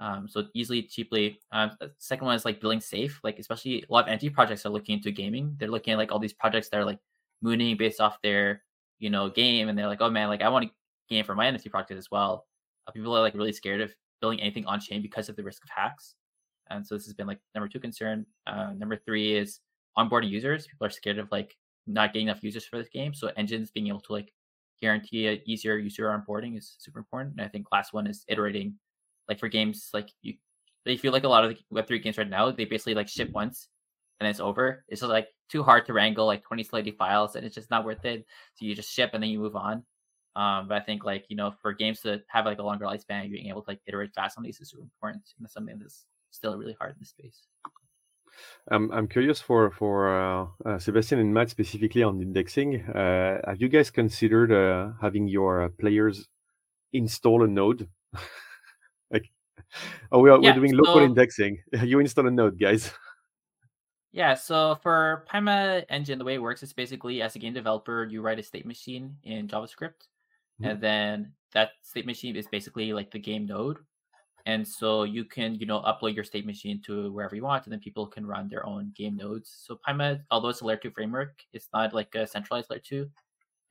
[0.00, 1.38] Um, so easily, cheaply.
[1.52, 3.20] Um, second one is like building safe.
[3.22, 5.56] Like especially a lot of NFT projects are looking into gaming.
[5.58, 6.98] They're looking at like all these projects that are like
[7.42, 8.62] mooning based off their
[8.98, 10.70] you know game, and they're like, oh man, like I want a
[11.08, 12.46] game for my NFT project as well.
[12.86, 15.62] Uh, people are like really scared of building anything on chain because of the risk
[15.64, 16.14] of hacks.
[16.70, 18.26] And so this has been like number two concern.
[18.46, 19.60] Uh, number three is
[19.98, 20.66] onboarding users.
[20.66, 21.54] People are scared of like
[21.86, 23.14] not getting enough users for this game.
[23.14, 24.32] So engines being able to like
[24.80, 27.34] guarantee a easier user onboarding is super important.
[27.36, 28.74] And I think last one is iterating
[29.28, 30.34] like for games like you
[30.84, 33.30] they feel like a lot of the web3 games right now they basically like ship
[33.32, 33.68] once
[34.20, 34.84] and it's over.
[34.88, 37.84] It's just like too hard to wrangle like 20 Solidity files and it's just not
[37.84, 38.24] worth it.
[38.54, 39.84] So you just ship and then you move on.
[40.36, 43.30] Um, but I think like you know for games to have like a longer lifespan,
[43.30, 46.06] being able to like iterate fast on these is super important, and that's something that's
[46.32, 47.42] still really hard in this space.
[48.68, 52.82] Um, I'm curious for for uh, uh, Sebastian and Matt specifically on indexing.
[52.82, 56.26] Uh, have you guys considered uh, having your players
[56.92, 57.88] install a node
[60.12, 61.58] oh, we are, yeah, we're doing local indexing.
[61.82, 62.90] You install a node, guys.
[64.14, 68.04] Yeah, so for Paima Engine, the way it works is basically as a game developer,
[68.04, 70.06] you write a state machine in JavaScript,
[70.62, 70.66] mm-hmm.
[70.66, 73.78] and then that state machine is basically like the game node.
[74.46, 77.72] And so you can, you know, upload your state machine to wherever you want, and
[77.72, 79.52] then people can run their own game nodes.
[79.66, 83.10] So Paima, although it's a layer two framework, it's not like a centralized layer two.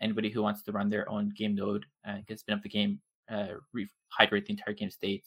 [0.01, 2.99] Anybody who wants to run their own game node uh, can spin up the game
[3.31, 5.23] uh, rehydrate the entire game state.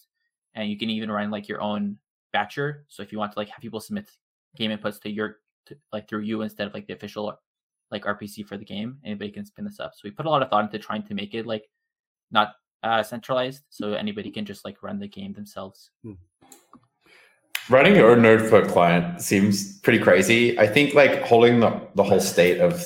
[0.56, 1.98] And you can even run like your own
[2.34, 2.82] batcher.
[2.88, 4.10] So if you want to like have people submit
[4.56, 7.38] game inputs to your to, like through you instead of like the official
[7.90, 9.92] like RPC for the game, anybody can spin this up.
[9.94, 11.68] So we put a lot of thought into trying to make it like
[12.30, 15.90] not uh, centralized, so anybody can just like run the game themselves.
[16.02, 16.12] Hmm.
[17.68, 20.58] Running your own node for a client seems pretty crazy.
[20.58, 22.84] I think like holding the, the whole state of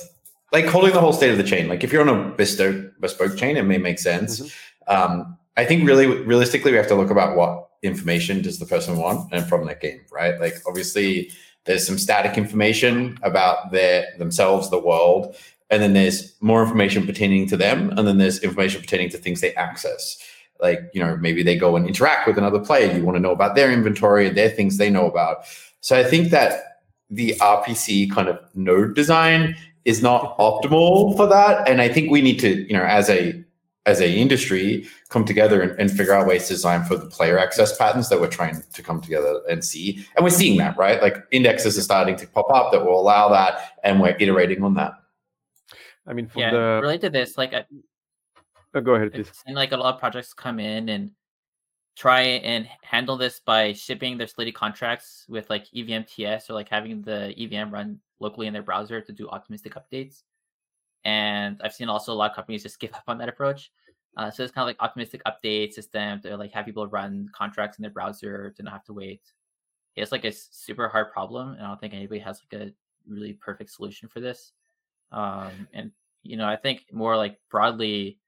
[0.52, 1.68] like holding the whole state of the chain.
[1.68, 4.40] Like if you're on a bespoke bespoke chain, it may make sense.
[4.40, 5.12] Mm-hmm.
[5.12, 8.96] Um, I think really realistically, we have to look about what information does the person
[8.96, 10.40] want and from that game, right?
[10.40, 11.30] Like obviously
[11.66, 15.36] there's some static information about their themselves, the world,
[15.68, 19.42] and then there's more information pertaining to them, and then there's information pertaining to things
[19.42, 20.16] they access.
[20.62, 22.96] Like, you know, maybe they go and interact with another player.
[22.96, 25.44] You want to know about their inventory and their things they know about.
[25.80, 31.68] So I think that the RPC kind of node design is not optimal for that.
[31.68, 33.44] And I think we need to, you know, as a
[33.86, 37.38] as a industry, come together and, and figure out ways to design for the player
[37.38, 40.04] access patterns that we're trying to come together and see.
[40.16, 41.00] And we're seeing that, right?
[41.00, 44.74] Like indexes are starting to pop up that will allow that, and we're iterating on
[44.74, 44.92] that.
[46.06, 47.64] I mean, for yeah, the related to this, like I-
[48.74, 49.28] oh, go ahead, please.
[49.28, 51.10] It's and like a lot of projects come in and
[51.96, 57.02] try and handle this by shipping their Solidity contracts with like EVMTS or like having
[57.02, 60.22] the EVM run locally in their browser to do optimistic updates.
[61.04, 63.70] And I've seen also a lot of companies just give up on that approach.
[64.16, 67.78] Uh, so it's kind of like optimistic update system to like have people run contracts
[67.78, 69.22] in their browser to not have to wait.
[69.96, 72.72] It's like a super hard problem, and I don't think anybody has like a
[73.06, 74.52] really perfect solution for this.
[75.12, 75.90] Um, and
[76.22, 78.18] you know, I think more like broadly,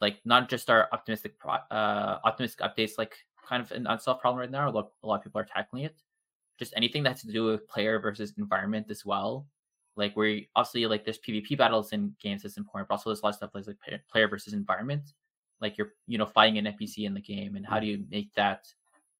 [0.00, 3.14] like not just our optimistic pro- uh optimistic updates like
[3.46, 5.84] kind of an unsolved problem right now a lot, a lot of people are tackling
[5.84, 5.96] it
[6.58, 9.46] just anything that has to do with player versus environment as well
[10.00, 13.24] like where obviously like there's pvp battles in games that's important but also there's a
[13.24, 15.12] lot of stuff like, like player versus environment.
[15.60, 18.32] Like you're you know fighting an npc in the game and how do you make
[18.34, 18.66] that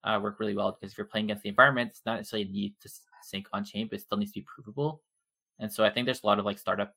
[0.03, 0.73] uh, work really well?
[0.73, 2.91] Because if you're playing against the environment it's not necessarily a need to
[3.23, 5.03] sync on chain but it still needs to be provable.
[5.59, 6.95] And so i think there's a lot of like startup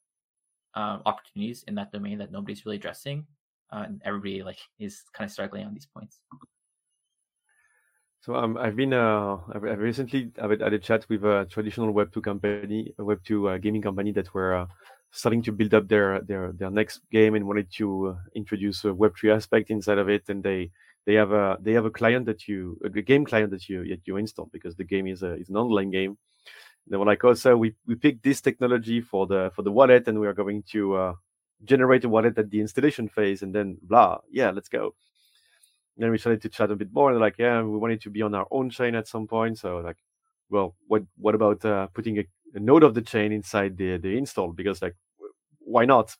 [0.76, 3.28] um, opportunities in that domain that nobody's really addressing
[3.72, 6.19] uh, and everybody like is kind of struggling on these points.
[8.23, 11.91] So um, I've been uh, I've, I've recently I've had a chat with a traditional
[11.91, 14.67] Web two company, a Web two uh, gaming company that were uh,
[15.12, 18.93] starting to build up their their their next game and wanted to uh, introduce a
[18.93, 20.29] Web three aspect inside of it.
[20.29, 20.71] And they
[21.05, 24.07] they have a they have a client that you a game client that you that
[24.07, 26.17] you install because the game is a is an online game.
[26.88, 30.07] They were like, oh, so we we picked this technology for the for the wallet,
[30.07, 31.13] and we are going to uh,
[31.65, 34.95] generate a wallet at the installation phase, and then blah, yeah, let's go
[35.97, 38.21] then we started to chat a bit more and like yeah we wanted to be
[38.21, 39.58] on our own chain at some point.
[39.58, 39.97] So like
[40.49, 42.25] well what what about uh, putting a,
[42.56, 44.51] a node of the chain inside the the install?
[44.53, 44.95] Because like
[45.60, 46.15] why not?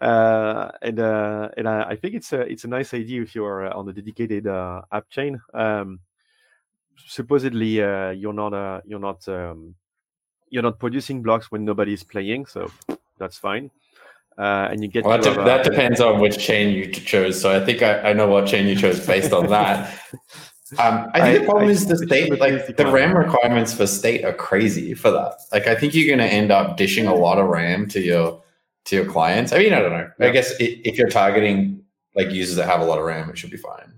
[0.00, 3.66] Uh, and uh, and I, I think it's a it's a nice idea if you're
[3.66, 5.40] uh, on a dedicated uh, app chain.
[5.54, 6.00] Um,
[6.96, 9.74] supposedly uh, you're not you're not um,
[10.50, 12.70] you're not producing blocks when nobody's playing so
[13.18, 13.70] that's fine
[14.38, 17.40] uh, and you get Well, that, de- that depends on which chain you ch- chose.
[17.40, 19.98] So I think I, I know what chain you chose based on that.
[20.78, 22.86] Um, I think I- the problem I is the state, like the.
[22.86, 25.36] RAM requirements for state are crazy for that.
[25.50, 28.42] Like I think you're going to end up dishing a lot of RAM to your
[28.84, 29.54] to your clients.
[29.54, 30.10] I mean, I don't know.
[30.20, 31.82] I guess if you're targeting
[32.14, 33.94] like users that have a lot of RAM, it should be fine.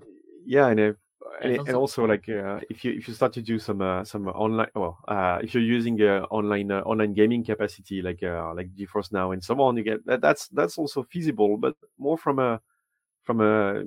[0.46, 0.94] yeah I if,
[1.40, 4.28] and, and also- like uh, if you if you start to do some uh, some
[4.28, 8.74] online well uh, if you're using uh, online uh, online gaming capacity like uh, like
[8.76, 12.38] GeForce Now and so on you get that, that's that's also feasible but more from
[12.38, 12.60] a
[13.22, 13.84] from a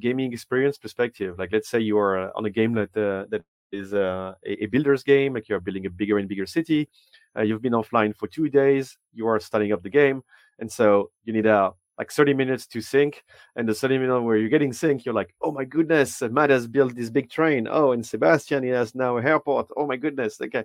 [0.00, 1.38] gaming experience perspective.
[1.38, 4.66] Like let's say you are on a game that uh, that is uh, a, a
[4.66, 6.88] builder's game like you're building a bigger and bigger city
[7.36, 10.22] uh, you've been offline for two days you are starting up the game
[10.58, 13.22] and so you need uh, like 30 minutes to sync
[13.56, 16.66] and the 30 minute where you're getting sync, you're like, oh my goodness, Matt has
[16.66, 17.68] built this big train.
[17.70, 19.68] Oh, and Sebastian, he has now a airport.
[19.76, 20.40] Oh my goodness.
[20.40, 20.64] Okay.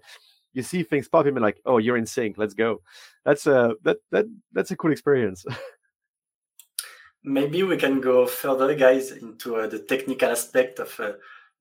[0.54, 2.38] You see things pop in and like, oh, you're in sync.
[2.38, 2.82] Let's go.
[3.26, 5.46] That's a that that that's a cool experience.
[7.26, 11.14] Maybe we can go further, guys, into uh, the technical aspect of uh,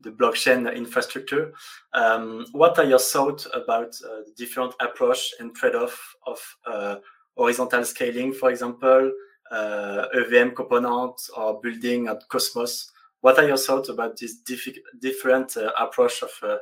[0.03, 1.53] the blockchain infrastructure.
[1.95, 6.97] Um, what are your thoughts about uh, the different approach and trade-off of uh,
[7.37, 9.11] horizontal scaling, for example,
[9.51, 12.91] uh, EVM component or building at Cosmos?
[13.21, 16.59] What are your thoughts about this diffi- different uh, approach of uh,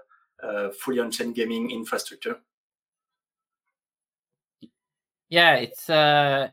[0.47, 2.37] uh, fully on-chain gaming infrastructure?
[5.29, 6.51] Yeah, it's uh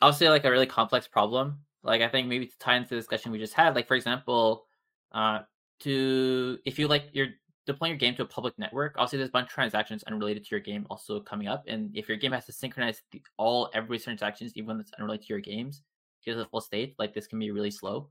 [0.00, 1.58] obviously like a really complex problem.
[1.82, 4.64] Like I think maybe to tie into the discussion we just had, like for example,
[5.12, 5.40] uh
[5.80, 7.34] to if you like you're
[7.66, 10.50] deploying your game to a public network, obviously there's a bunch of transactions unrelated to
[10.50, 11.64] your game also coming up.
[11.66, 15.26] And if your game has to synchronize the, all everybody's transactions, even when it's unrelated
[15.26, 15.82] to your games,
[16.24, 18.08] to the full state, like this can be really slow.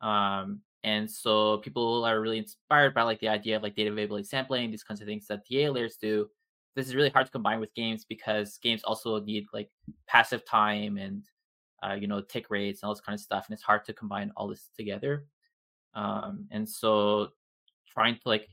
[0.00, 4.24] Um and so people are really inspired by like the idea of like data availability
[4.24, 6.28] sampling, these kinds of things that DA layers do
[6.74, 9.70] this is really hard to combine with games because games also need like
[10.06, 11.24] passive time and
[11.82, 13.92] uh, you know tick rates and all this kind of stuff and it's hard to
[13.92, 15.26] combine all this together
[15.94, 17.28] um, and so
[17.92, 18.48] trying to like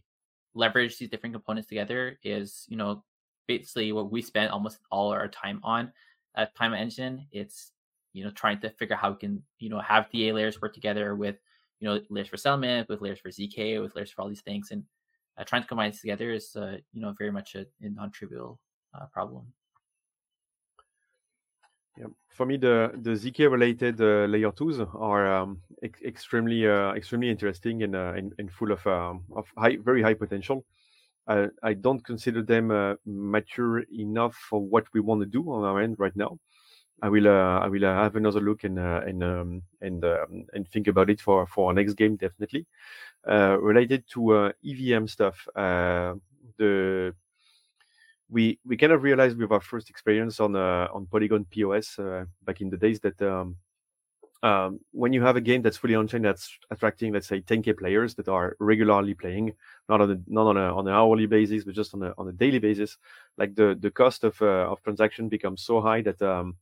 [0.56, 3.04] leverage these different components together is you know
[3.48, 5.92] basically what we spend almost all our time on
[6.36, 7.28] at Paima Engine.
[7.32, 7.72] It's
[8.14, 10.74] you know trying to figure out how we can you know have da layers work
[10.74, 11.38] together with
[11.80, 14.72] you know layers for settlement with layers for zk with layers for all these things.
[14.72, 14.84] And
[15.38, 18.60] uh, trying to combine this together is uh, you know very much a, a non-trivial
[18.94, 19.46] uh, problem
[22.00, 22.08] Yeah.
[22.30, 27.30] For me, the the zk related uh, layer twos are um, ex- extremely uh, extremely
[27.30, 30.64] interesting and, uh, and and full of um, of high very high potential.
[31.28, 35.64] I, I don't consider them uh, mature enough for what we want to do on
[35.64, 36.40] our end right now.
[37.02, 40.68] I will uh, I will uh, have another look and and um, and um, and
[40.70, 42.66] think about it for for our next game definitely.
[43.28, 47.14] Related to EVM stuff, the
[48.30, 52.26] we we kind of realized with our first experience on uh, on Polygon POS uh,
[52.44, 53.56] back in the days that um,
[54.42, 57.78] um, when you have a game that's fully on chain that's attracting let's say 10k
[57.78, 59.54] players that are regularly playing
[59.90, 62.28] not on a not on a on an hourly basis but just on a on
[62.30, 62.98] a daily basis
[63.38, 66.56] like the the cost of uh, of transaction becomes so high that um,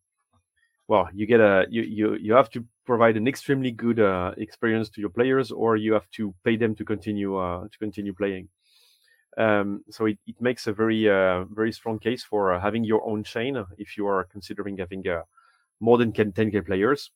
[0.87, 4.89] well you get a you you you have to provide an extremely good uh, experience
[4.89, 8.47] to your players or you have to pay them to continue uh, to continue playing
[9.37, 13.07] um, so it, it makes a very uh, very strong case for uh, having your
[13.07, 15.21] own chain if you are considering having uh,
[15.79, 17.11] more than 10k players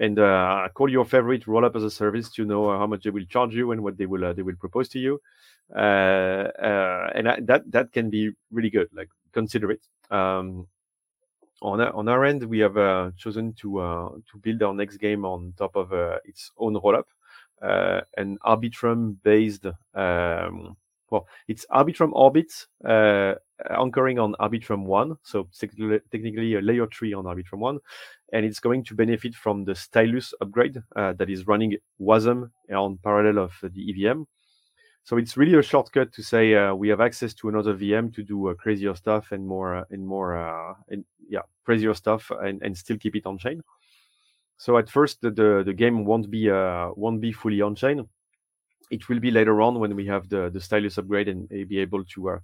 [0.00, 3.10] and uh, call your favorite roll up as a service to know how much they
[3.10, 5.20] will charge you and what they will they will propose to you
[5.74, 10.66] and that that can be really good like consider it um,
[11.62, 14.98] on our, on our end, we have uh, chosen to uh, to build our next
[14.98, 17.04] game on top of uh, its own rollup,
[17.62, 19.66] uh, an Arbitrum based.
[19.94, 20.76] Um,
[21.10, 22.52] well, it's Arbitrum Orbit
[22.84, 23.34] uh,
[23.70, 27.78] anchoring on Arbitrum One, so technically a layer three on Arbitrum One,
[28.32, 32.98] and it's going to benefit from the Stylus upgrade uh, that is running WASM on
[33.02, 34.22] parallel of the EVM.
[35.08, 38.22] So it's really a shortcut to say uh, we have access to another VM to
[38.22, 42.60] do uh, crazier stuff and more uh, and more uh, and yeah crazier stuff and,
[42.62, 43.62] and still keep it on chain.
[44.58, 48.06] So at first the, the, the game won't be won't be fully on chain.
[48.90, 52.04] It will be later on when we have the the stylus upgrade and be able
[52.04, 52.40] to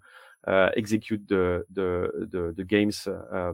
[0.46, 3.08] uh, execute the the the, the games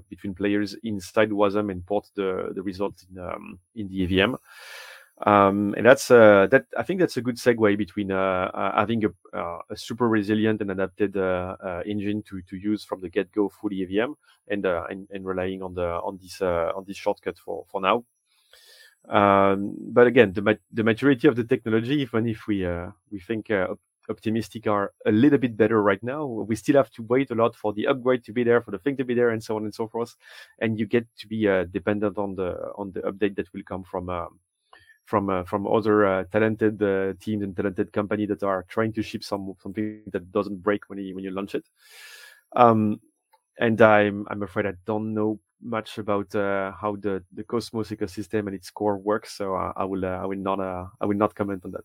[0.08, 4.34] between players inside WASM and port the the result in um, in the EVM.
[5.26, 6.64] Um, and that's uh, that.
[6.78, 10.62] I think that's a good segue between uh, uh, having a, uh, a, super resilient
[10.62, 14.12] and adapted uh, uh, engine to, to use from the get go fully EVM,
[14.48, 18.04] and, and, and relying on the on this on this shortcut for for now.
[19.08, 22.66] Um, but again, the the maturity of the technology, even if we
[23.10, 23.50] we think
[24.10, 26.26] optimistic are a little bit better right now.
[26.26, 28.78] We still have to wait a lot for the upgrade to be there, for the
[28.78, 30.16] thing to be there, and so on and so forth.
[30.58, 33.84] And you get to be uh, dependent on the on the update that will come
[33.84, 34.38] from um,
[35.06, 39.02] from uh, from other uh, talented uh, teams and talented company that are trying to
[39.02, 41.64] ship some something that doesn't break when you when you launch it.
[42.56, 43.00] Um,
[43.60, 48.46] and I'm I'm afraid I don't know much about uh, how the, the Cosmos ecosystem
[48.46, 51.34] and its core works, so uh, I will uh, I will not I will not
[51.34, 51.84] comment on that.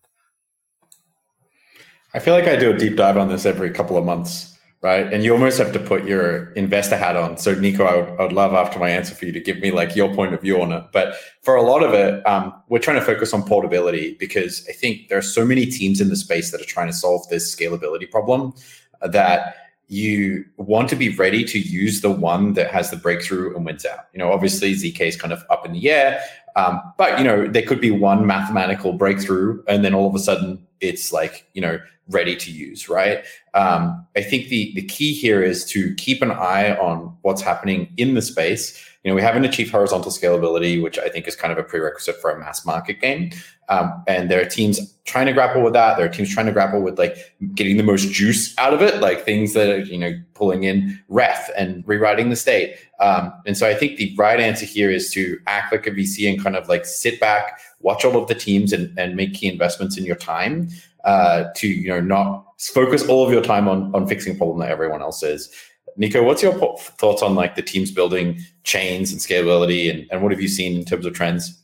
[2.14, 5.12] I feel like I do a deep dive on this every couple of months right?
[5.12, 7.38] And you almost have to put your investor hat on.
[7.38, 9.70] So, Nico, I would, I would, love after my answer for you to give me
[9.70, 10.84] like your point of view on it.
[10.92, 14.72] But for a lot of it, um, we're trying to focus on portability because I
[14.72, 17.54] think there are so many teams in the space that are trying to solve this
[17.54, 18.52] scalability problem
[19.00, 19.56] that
[19.88, 23.86] you want to be ready to use the one that has the breakthrough and wins
[23.86, 24.06] out.
[24.12, 26.20] You know, obviously ZK is kind of up in the air,
[26.56, 30.18] um, but you know there could be one mathematical breakthrough, and then all of a
[30.18, 31.78] sudden it's like you know
[32.08, 33.24] ready to use, right?
[33.54, 37.92] Um, I think the the key here is to keep an eye on what's happening
[37.96, 38.82] in the space.
[39.02, 42.16] You know, we haven't achieved horizontal scalability, which I think is kind of a prerequisite
[42.20, 43.30] for a mass market game.
[43.68, 45.96] Um, and there are teams trying to grapple with that.
[45.96, 47.16] There are teams trying to grapple with like
[47.54, 51.00] getting the most juice out of it, like things that are, you know, pulling in
[51.08, 52.76] Reth and rewriting the state.
[52.98, 56.28] Um, and so I think the right answer here is to act like a VC
[56.28, 59.46] and kind of like sit back, watch all of the teams and, and make key
[59.46, 60.68] investments in your time
[61.06, 64.58] uh, to you know not focus all of your time on on fixing a problem
[64.58, 65.50] that everyone else is.
[65.96, 70.30] Nico, what's your thoughts on like the teams building chains and scalability, and, and what
[70.30, 71.62] have you seen in terms of trends?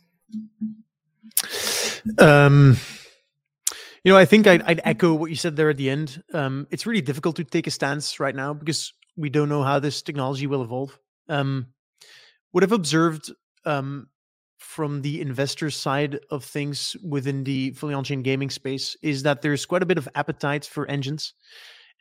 [2.18, 2.78] Um,
[4.05, 6.22] you know, I think I'd, I'd, echo what you said there at the end.
[6.32, 9.78] Um, it's really difficult to take a stance right now because we don't know how
[9.78, 10.99] this technology will evolve.
[11.28, 11.68] Um,
[12.51, 13.30] what I've observed
[13.64, 14.09] um,
[14.73, 19.66] from the investor side of things within the fully on-chain gaming space is that there's
[19.66, 21.35] quite a bit of appetite for engines.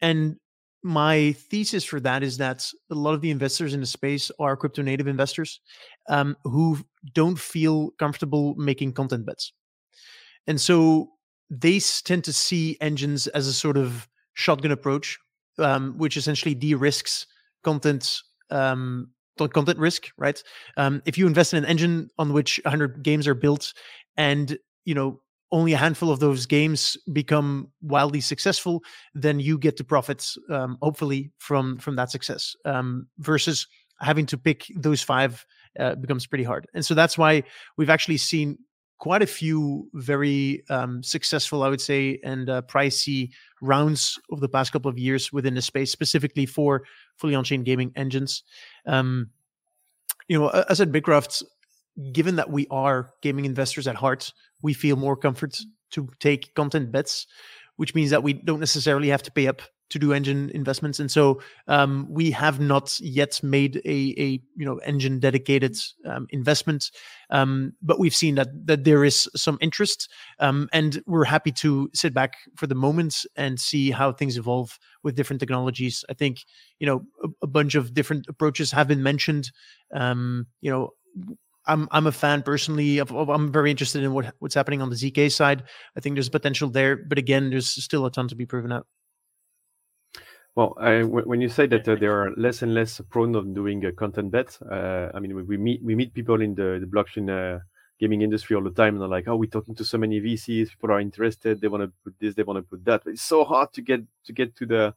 [0.02, 0.38] And
[0.82, 4.56] my thesis for that is that a lot of the investors in the space are
[4.56, 5.60] crypto native investors
[6.08, 6.78] um, who
[7.14, 9.52] don't feel comfortable making content bets.
[10.48, 11.10] And so
[11.50, 15.20] they tend to see engines as a sort of shotgun approach
[15.60, 17.28] um, which essentially de-risks
[17.64, 20.42] content um, content risk, right?
[20.78, 23.74] Um, if you invest in an engine on which 100 games are built,
[24.18, 25.22] and you know
[25.52, 28.82] only a handful of those games become wildly successful,
[29.14, 32.56] then you get the profits, um, hopefully, from from that success.
[32.66, 33.68] Um, versus
[34.00, 35.46] having to pick those five
[35.80, 37.44] uh, becomes pretty hard, and so that's why
[37.78, 38.58] we've actually seen
[39.02, 44.48] quite a few very um, successful, I would say, and uh, pricey rounds over the
[44.48, 46.84] past couple of years within the space, specifically for
[47.18, 48.44] fully on-chain gaming engines.
[48.86, 49.32] Um,
[50.28, 51.42] you know, as at Bitkraft,
[52.12, 54.32] given that we are gaming investors at heart,
[54.62, 55.58] we feel more comfort
[55.90, 57.26] to take content bets,
[57.78, 61.12] which means that we don't necessarily have to pay up to do engine investments and
[61.12, 66.92] so um, we have not yet made a, a you know engine dedicated um, investment
[67.30, 71.90] um, but we've seen that that there is some interest um, and we're happy to
[71.94, 76.46] sit back for the moment and see how things evolve with different technologies i think
[76.80, 79.52] you know a, a bunch of different approaches have been mentioned
[79.94, 80.92] um, you know
[81.66, 82.98] I'm I'm a fan personally.
[82.98, 85.64] Of, of, I'm very interested in what what's happening on the zk side.
[85.96, 88.88] I think there's potential there, but again, there's still a ton to be proven out.
[90.56, 93.86] Well, I, when you say that uh, they are less and less prone of doing
[93.86, 96.86] uh, content bets, uh, I mean, we, we, meet we meet people in the, the
[96.86, 97.60] blockchain uh,
[98.02, 100.72] gaming industry all the time, and they're like, "Oh, we're talking to so many VCs.
[100.72, 101.62] People are interested.
[101.62, 102.36] They want to put this.
[102.36, 103.04] They want to put that.
[103.06, 104.94] But it's so hard to get to get to the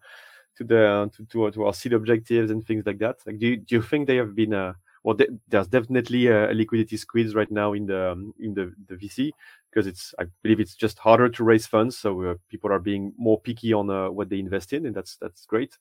[0.57, 3.19] to the to, to, to our seed objectives and things like that.
[3.25, 4.73] Like, do you, do you think they have been uh,
[5.05, 5.17] well,
[5.49, 9.31] there's definitely a, liquidity squeeze right now in the in the, the VC
[9.75, 13.13] because it's I believe it's just harder to raise funds, so uh, people are being
[13.17, 15.77] more picky on uh, what they invest in, and that's that's great.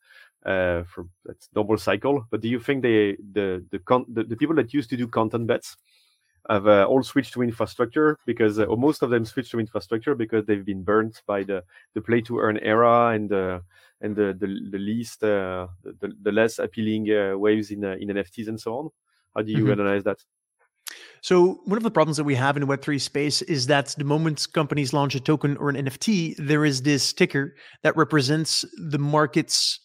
[0.45, 2.25] Uh, for that's double cycle.
[2.31, 5.07] But do you think they the the, con- the, the people that used to do
[5.07, 5.77] content bets
[6.49, 10.15] have uh, all switched to infrastructure because uh, or most of them switched to infrastructure
[10.15, 11.63] because they've been burnt by the
[11.93, 13.61] the play to earn era and the
[14.01, 17.05] and the the, the least uh, the, the less appealing
[17.39, 18.89] waves in in NFTs and so on.
[19.35, 19.79] How do you mm-hmm.
[19.81, 20.17] analyze that?
[21.23, 24.03] So one of the problems that we have in the Web3 space is that the
[24.03, 28.99] moment companies launch a token or an NFT, there is this ticker that represents the
[28.99, 29.79] market's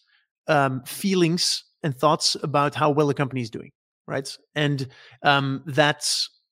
[0.49, 3.71] um, feelings and thoughts about how well a company is doing,
[4.05, 4.37] right?
[4.53, 4.85] And
[5.23, 6.05] um, that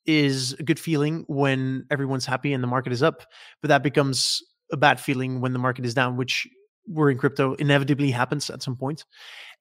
[0.06, 3.24] is a good feeling when everyone's happy and the market is up,
[3.62, 6.48] but that becomes a bad feeling when the market is down, which
[6.88, 9.04] we're in crypto inevitably happens at some point.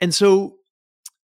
[0.01, 0.59] And so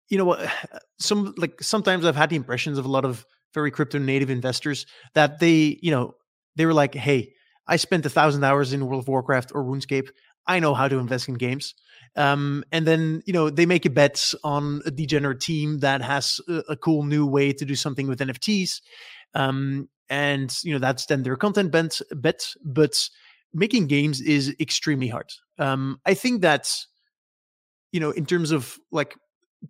[0.09, 0.37] you know
[0.99, 3.23] some like sometimes i've had the impressions of a lot of
[3.53, 6.13] very crypto native investors that they you know
[6.55, 7.33] they were like hey
[7.67, 10.09] i spent a thousand hours in world of warcraft or runescape.
[10.47, 11.75] I know how to invest in games.
[12.15, 16.41] Um, and then you know they make a bet on a degenerate team that has
[16.47, 18.81] a, a cool new way to do something with nfts
[19.35, 22.93] um, and you know that's then their content bet, bet but
[23.53, 25.29] making games is extremely hard.
[25.59, 26.67] Um, i think that
[27.91, 29.15] you know in terms of like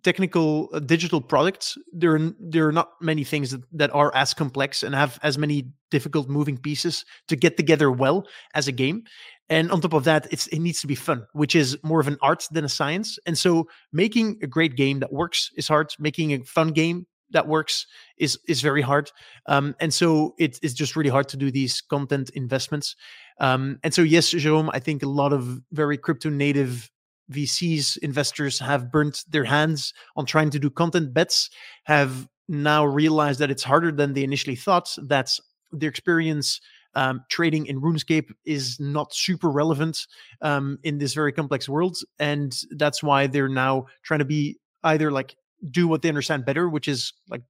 [0.02, 4.32] technical uh, digital products there are there are not many things that, that are as
[4.32, 9.02] complex and have as many difficult moving pieces to get together well as a game.
[9.48, 12.06] And on top of that it's it needs to be fun which is more of
[12.06, 13.18] an art than a science.
[13.26, 15.92] And so making a great game that works is hard.
[15.98, 17.86] Making a fun game that works
[18.16, 19.10] is is very hard.
[19.46, 22.94] Um, and so it, it's just really hard to do these content investments.
[23.40, 26.90] Um, and so yes jerome i think a lot of very crypto native
[27.30, 31.50] VCs, investors have burnt their hands on trying to do content bets,
[31.84, 35.30] have now realized that it's harder than they initially thought, that
[35.72, 36.60] their experience
[36.94, 40.06] um, trading in RuneScape is not super relevant
[40.42, 41.96] um, in this very complex world.
[42.18, 45.36] And that's why they're now trying to be either like
[45.70, 47.42] do what they understand better, which is like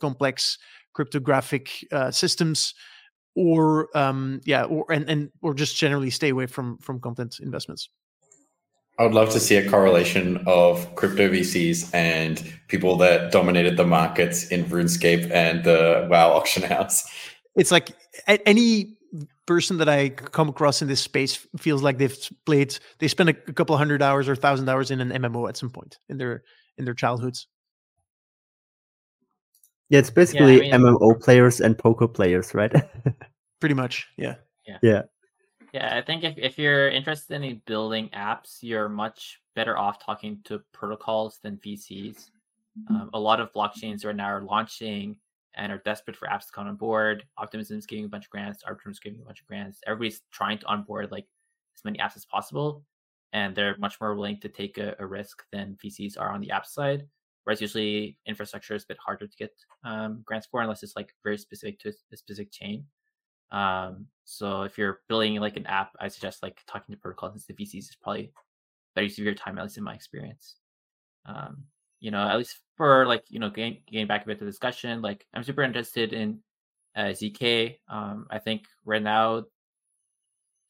[0.00, 0.58] complex
[0.94, 2.74] cryptographic uh, systems
[3.36, 7.90] or um yeah or and and or just generally stay away from from content investments
[8.98, 13.84] I would love to see a correlation of crypto VCs and people that dominated the
[13.84, 17.04] markets in RuneScape and the WoW auction house.
[17.56, 17.90] It's like
[18.26, 18.96] any
[19.46, 22.16] person that I come across in this space feels like they've
[22.46, 25.70] played, they spent a couple hundred hours or thousand hours in an MMO at some
[25.70, 26.42] point in their
[26.78, 27.48] in their childhoods.
[29.88, 32.72] Yeah, it's basically yeah, I mean, MMO players and poker players, right?
[33.60, 34.34] pretty much, yeah.
[34.66, 34.78] Yeah.
[34.82, 35.02] Yeah.
[35.76, 40.40] Yeah, I think if, if you're interested in building apps, you're much better off talking
[40.44, 42.30] to protocols than VCs.
[42.88, 45.16] Um, a lot of blockchains right now are launching
[45.54, 47.24] and are desperate for apps to come on board.
[47.36, 48.64] Optimism is giving a bunch of grants.
[48.64, 49.80] Arbitrum is giving a bunch of grants.
[49.86, 51.26] Everybody's trying to onboard like
[51.76, 52.82] as many apps as possible,
[53.34, 56.52] and they're much more willing to take a, a risk than VCs are on the
[56.52, 57.06] app side.
[57.44, 59.52] Whereas usually infrastructure is a bit harder to get
[59.84, 62.86] um, grants for unless it's like very specific to a specific chain.
[63.50, 67.56] Um, so if you're building like an app, I suggest like talking to protocols and
[67.56, 68.32] the VCs is probably
[68.94, 70.56] better use of your time, at least in my experience.
[71.26, 71.64] Um,
[72.00, 74.50] you know, at least for like, you know, getting, getting back a bit to the
[74.50, 76.40] discussion, like I'm super interested in
[76.96, 77.76] uh, ZK.
[77.88, 79.44] Um, I think right now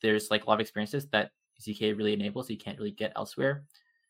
[0.02, 3.64] there's like a lot of experiences that ZK really enables you can't really get elsewhere.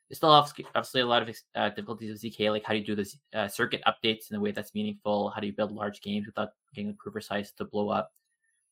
[0.09, 2.95] There's still obviously a lot of uh, difficulties with ZK, like how do you do
[2.95, 5.31] the uh, circuit updates in a way that's meaningful?
[5.31, 8.13] How do you build large games without getting the prover size to blow up?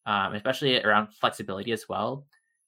[0.07, 2.27] Um, especially around flexibility as well.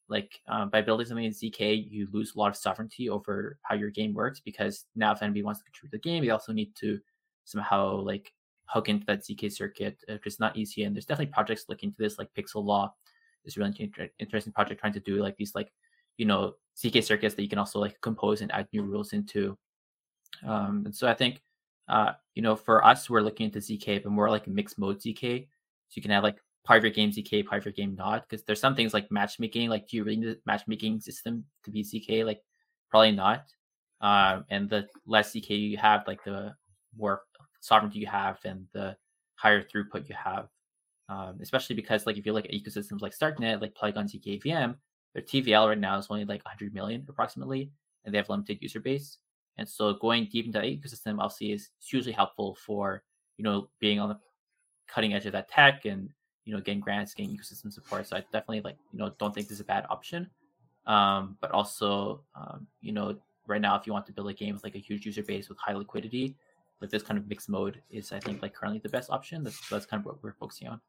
[0.09, 3.75] Like um, by building something in ZK, you lose a lot of sovereignty over how
[3.75, 6.73] your game works because now if anybody wants to contribute the game, they also need
[6.77, 6.99] to
[7.43, 8.33] somehow like
[8.65, 10.83] hook into that ZK circuit, which is not easy.
[10.83, 12.89] And there's definitely projects looking into this, like PixeLAW
[13.45, 15.71] is really inter- interesting project trying to do like these like
[16.17, 19.57] you know ZK circuits that you can also like compose and add new rules into.
[20.45, 21.41] Um, and so I think
[21.87, 25.47] uh, you know for us we're looking into ZK, but more like mixed mode ZK,
[25.87, 26.37] so you can have like
[26.67, 28.27] part of your game ZK, part of your game not.
[28.27, 31.71] Because there's some things like matchmaking, like do you really need the matchmaking system to
[31.71, 32.25] be ZK?
[32.25, 32.41] Like
[32.91, 33.45] probably not.
[34.01, 36.53] Um, and the less ZK you have, like the
[36.95, 37.21] more
[37.61, 38.97] sovereignty you have and the
[39.35, 40.49] higher throughput you have.
[41.09, 44.75] Um, especially because like if you look at ecosystems like StarkNet, like Polygon ZK VM,
[45.13, 47.71] their TVL right now is only like 100 million approximately,
[48.03, 49.19] and they have limited user base.
[49.57, 53.03] And so going deep into that ecosystem obviously is hugely helpful for
[53.37, 54.19] you know being on the
[54.89, 56.09] cutting edge of that tech and
[56.47, 58.07] you know getting grants, getting ecosystem support.
[58.07, 60.29] So I definitely like you know don't think this is a bad option.
[60.85, 64.53] Um, but also um, you know right now if you want to build a game
[64.53, 66.35] with like a huge user base with high liquidity,
[66.81, 69.43] like this kind of mixed mode is I think like currently the best option.
[69.43, 70.79] That's that's kind of what we're focusing on.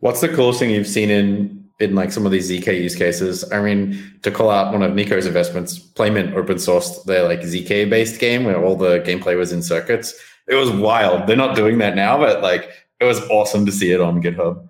[0.00, 3.50] What's the coolest thing you've seen in in like some of these ZK use cases?
[3.52, 7.88] I mean, to call out one of Nico's investments, Playmint open sourced their like ZK
[7.88, 10.14] based game where all the gameplay was in circuits.
[10.48, 11.28] It was wild.
[11.28, 12.70] They're not doing that now, but like
[13.00, 14.68] it was awesome to see it on GitHub.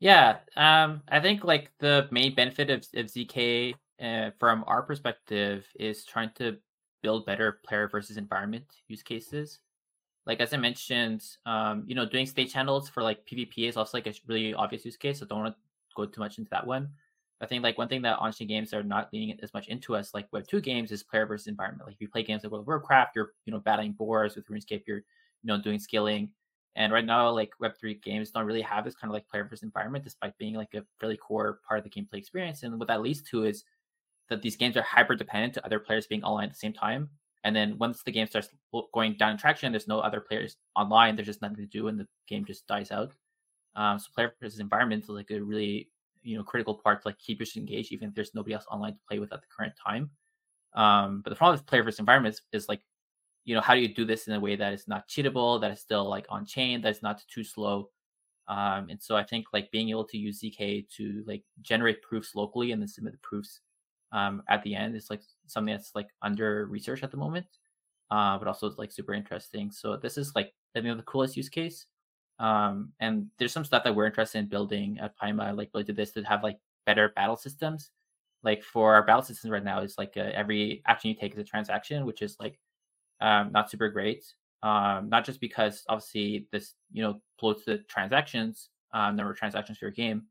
[0.00, 5.66] Yeah, um, I think like the main benefit of, of ZK uh, from our perspective
[5.78, 6.56] is trying to
[7.02, 9.60] build better player versus environment use cases
[10.26, 13.96] like as I mentioned, um, you know, doing state channels for like PvP is also
[13.96, 15.18] like a really obvious use case.
[15.18, 15.60] So don't want to
[15.96, 16.90] go too much into that one.
[17.42, 20.14] I think like one thing that on-chain games are not leaning as much into us
[20.14, 21.86] like Web two games is player versus environment.
[21.86, 24.46] Like if you play games like World of Warcraft, you're you know battling boars with
[24.46, 25.04] RuneScape, you're you
[25.44, 26.30] know doing scaling.
[26.76, 29.44] And right now, like Web three games don't really have this kind of like player
[29.44, 32.62] versus environment, despite being like a really core part of the gameplay experience.
[32.62, 33.64] And what that leads to is
[34.28, 37.10] that these games are hyper dependent to other players being online at the same time.
[37.44, 38.48] And then once the game starts
[38.94, 41.16] going down in traction, there's no other players online.
[41.16, 43.12] There's just nothing to do, and the game just dies out.
[43.74, 45.90] Um, so player versus environment is like a really
[46.22, 48.94] you know critical part to like keep users engaged, even if there's nobody else online
[48.94, 50.10] to play with at the current time.
[50.74, 52.80] Um, but the problem with player versus environment is, is, like,
[53.44, 55.70] you know, how do you do this in a way that is not cheatable, that
[55.72, 57.90] is still like on chain, that is not too slow.
[58.48, 62.34] Um, and so I think like being able to use ZK to like generate proofs
[62.34, 63.60] locally and then submit the proofs
[64.12, 67.46] um, at the end is like something that's like under research at the moment,
[68.10, 69.70] uh, but also like super interesting.
[69.70, 71.86] So this is like I think the coolest use case.
[72.38, 75.96] Um, and there's some stuff that we're interested in building at Paima, like really did
[75.96, 77.90] this to have like better battle systems.
[78.42, 81.38] Like for our battle systems right now, is like uh, every action you take is
[81.38, 82.58] a transaction, which is like
[83.20, 84.24] um, not super great.
[84.62, 89.78] Um, not just because obviously this you know bloats the transactions um, number of transactions
[89.78, 90.24] for your game,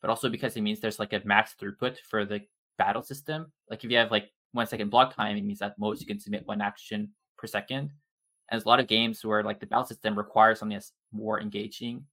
[0.00, 2.40] but also because it means there's like a max throughput for the
[2.78, 3.52] battle system.
[3.70, 6.20] Like if you have like one second block time, it means that most you can
[6.20, 7.90] submit one action per second.
[8.50, 11.40] And there's a lot of games where like the battle system requires something that's more
[11.40, 12.04] engaging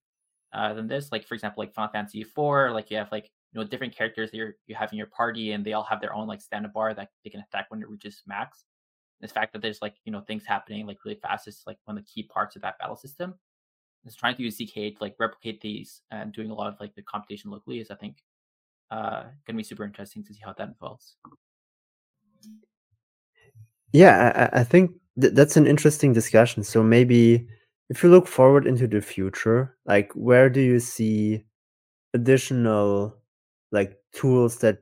[0.54, 1.12] uh, than this.
[1.12, 4.32] Like for example, like Final Fantasy IV, like you have like you know different characters
[4.32, 6.74] that you're, you have in your party, and they all have their own like standard
[6.74, 8.66] bar that they can attack when it reaches max.
[9.22, 11.98] the fact that there's like you know things happening like really fast is like one
[11.98, 13.36] of the key parts of that battle system.
[14.06, 16.94] Is trying to use ZK to like replicate these and doing a lot of like
[16.94, 18.18] the computation locally is I think
[18.92, 21.16] uh, to be super interesting to see how that unfolds.
[23.92, 26.64] Yeah, I, I think th- that's an interesting discussion.
[26.64, 27.48] So maybe
[27.90, 31.46] if you look forward into the future, like where do you see
[32.14, 33.16] additional
[33.72, 34.80] like tools that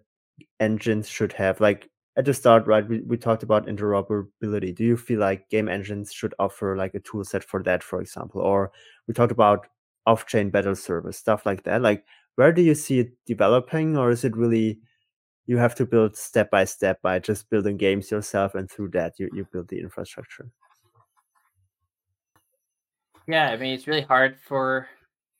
[0.60, 1.60] engines should have?
[1.62, 4.76] Like at the start, right, we, we talked about interoperability.
[4.76, 8.02] Do you feel like game engines should offer like a tool set for that, for
[8.02, 8.42] example?
[8.42, 8.72] Or
[9.08, 9.68] we talked about
[10.06, 11.82] off-chain battle service, stuff like that.
[11.82, 12.06] Like
[12.36, 14.80] where do you see it developing or is it really
[15.46, 19.14] you have to build step by step by just building games yourself and through that
[19.20, 20.50] you, you build the infrastructure
[23.28, 24.88] yeah i mean it's really hard for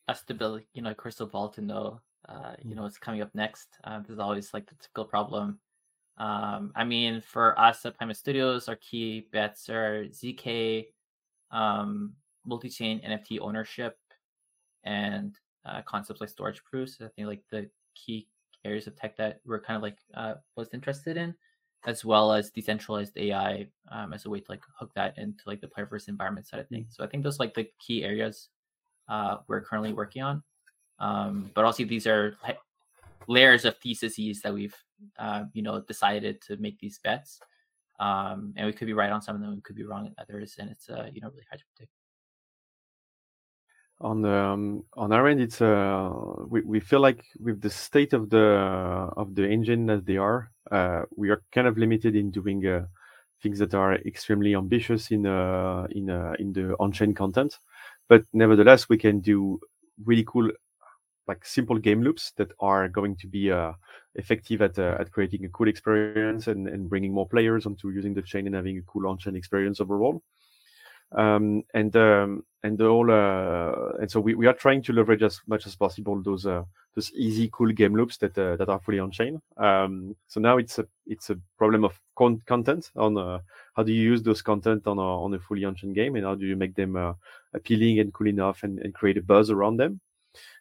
[0.08, 2.00] us to build you know a crystal ball to know
[2.30, 2.76] uh, you mm.
[2.76, 5.60] know what's coming up next uh, there's always like the typical problem
[6.18, 10.86] um, i mean for us at Paima studios our key bets are zk
[11.52, 12.14] um,
[12.46, 13.98] multi-chain nft ownership
[14.84, 16.98] and uh, concepts like storage proofs.
[17.02, 18.28] I think like the key
[18.66, 21.36] areas of tech that we're kind of like uh, was interested in,
[21.86, 25.62] as well as decentralized AI um, as a way to like hook that into like
[25.62, 26.88] the player first environment side of things.
[26.88, 26.96] Mm.
[26.96, 28.50] So I think those like the key areas
[29.10, 30.44] uh, we're currently working on.
[31.00, 32.38] Um, but also these are
[33.28, 34.76] layers of theses that we've
[35.20, 37.40] uh, you know decided to make these bets.
[38.00, 40.16] Um, and we could be right on some of them, we could be wrong on
[40.18, 41.92] others, and it's uh, you know really hard to predict.
[44.04, 46.12] On um, on our end, it's uh,
[46.48, 48.46] we, we feel like with the state of the
[49.18, 52.86] of the engine as they are, uh, we are kind of limited in doing uh,
[53.42, 57.58] things that are extremely ambitious in uh, in uh, in the on-chain content.
[58.10, 59.60] But nevertheless, we can do
[60.06, 60.52] really cool,
[61.28, 63.72] like simple game loops that are going to be uh,
[64.16, 68.14] effective at uh, at creating a cool experience and, and bringing more players onto using
[68.14, 70.22] the chain and having a cool on-chain experience overall.
[71.16, 75.22] Um, and um, and the whole uh, and so we, we are trying to leverage
[75.22, 76.64] as much as possible those uh,
[76.96, 79.42] those easy cool game loops that uh, that are fully on chain.
[79.58, 83.40] Um, so now it's a it's a problem of con- content on uh,
[83.76, 86.26] how do you use those content on a, on a fully on chain game and
[86.26, 87.14] how do you make them uh,
[87.54, 90.00] appealing and cool enough and, and create a buzz around them.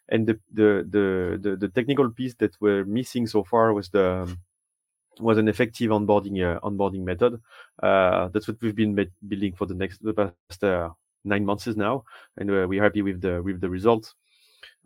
[0.09, 4.35] And the, the the the the technical piece that we're missing so far was the
[5.19, 7.41] was an effective onboarding uh, onboarding method.
[7.81, 8.95] Uh, that's what we've been
[9.27, 10.89] building for the next the past uh,
[11.23, 12.03] nine months now,
[12.37, 14.15] and uh, we're happy with the with the results.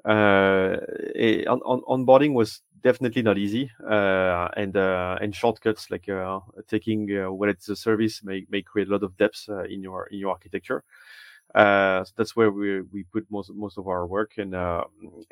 [0.05, 0.77] Uh,
[1.49, 6.07] on, on, onboarding was definitely not easy, uh, and and shortcuts like
[6.67, 7.07] taking
[7.37, 10.31] when it's a service may may create a lot of depth in your in your
[10.31, 10.83] architecture.
[11.55, 14.83] Uh, so that's where we we put most most of our work, and uh,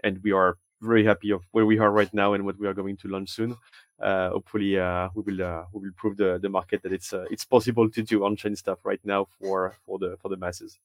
[0.03, 2.73] and we are very happy of where we are right now and what we are
[2.73, 3.55] going to launch soon.
[3.99, 7.25] Uh, hopefully, uh, we will uh, we will prove the, the market that it's uh,
[7.31, 10.79] it's possible to do on-chain stuff right now for for the for the masses.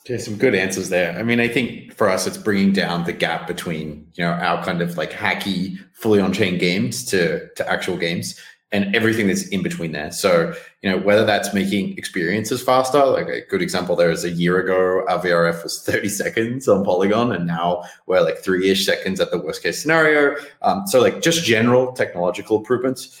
[0.00, 1.18] Okay, some good answers there.
[1.18, 4.62] I mean, I think for us, it's bringing down the gap between you know our
[4.62, 8.38] kind of like hacky, fully on-chain games to to actual games
[8.72, 10.10] and everything that's in between there.
[10.10, 10.52] So,
[10.82, 14.58] you know, whether that's making experiences faster, like a good example there is a year
[14.58, 19.20] ago, our VRF was 30 seconds on Polygon, and now we're like three ish seconds
[19.20, 20.36] at the worst case scenario.
[20.62, 23.20] Um, so, like, just general technological improvements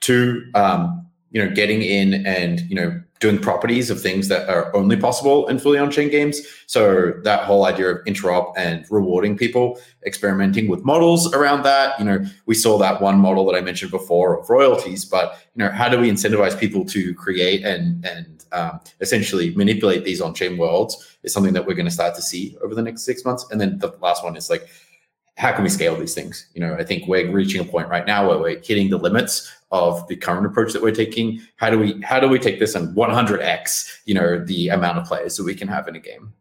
[0.00, 4.74] to, um, you know, getting in and, you know, doing properties of things that are
[4.76, 6.40] only possible in fully on-chain games.
[6.66, 11.98] So that whole idea of interop and rewarding people, experimenting with models around that.
[11.98, 15.64] You know, we saw that one model that I mentioned before of royalties, but you
[15.64, 20.56] know, how do we incentivize people to create and and um, essentially manipulate these on-chain
[20.56, 23.44] worlds is something that we're going to start to see over the next six months.
[23.50, 24.68] And then the last one is like
[25.36, 26.46] how can we scale these things?
[26.54, 29.52] You know, I think we're reaching a point right now where we're hitting the limits
[29.74, 31.40] of the current approach that we're taking.
[31.56, 35.04] How do we how do we take this and 100x, you know, the amount of
[35.04, 36.32] players that we can have in a game?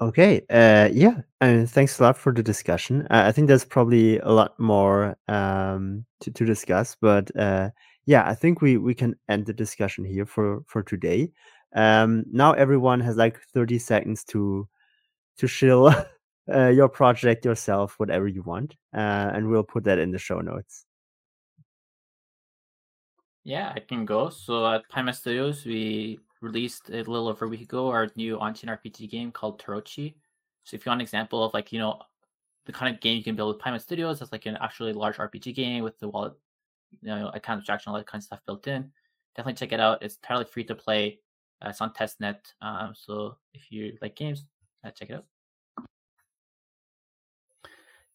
[0.00, 3.06] Okay, uh, yeah, and thanks a lot for the discussion.
[3.10, 7.70] Uh, I think there's probably a lot more um, to, to discuss, but uh,
[8.04, 11.30] yeah, I think we we can end the discussion here for for today.
[11.74, 14.68] Um, now everyone has like 30 seconds to
[15.38, 15.94] to shill
[16.52, 20.40] uh, your project yourself, whatever you want, uh, and we'll put that in the show
[20.40, 20.86] notes.
[23.44, 24.30] Yeah, I can go.
[24.30, 28.70] So at Paima Studios, we released a little over a week ago our new on-chain
[28.70, 30.14] RPG game called Tarochi.
[30.64, 32.00] So if you want an example of like you know
[32.66, 35.16] the kind of game you can build with Paima Studios, that's like an actually large
[35.16, 36.34] RPG game with the wallet,
[36.90, 38.90] you know, account abstraction, all that kind of stuff built in.
[39.36, 40.02] Definitely check it out.
[40.02, 41.18] It's entirely free to play.
[41.64, 42.38] Uh, it's on testnet.
[42.60, 44.44] Um, so if you like games,
[44.84, 45.24] uh, check it out.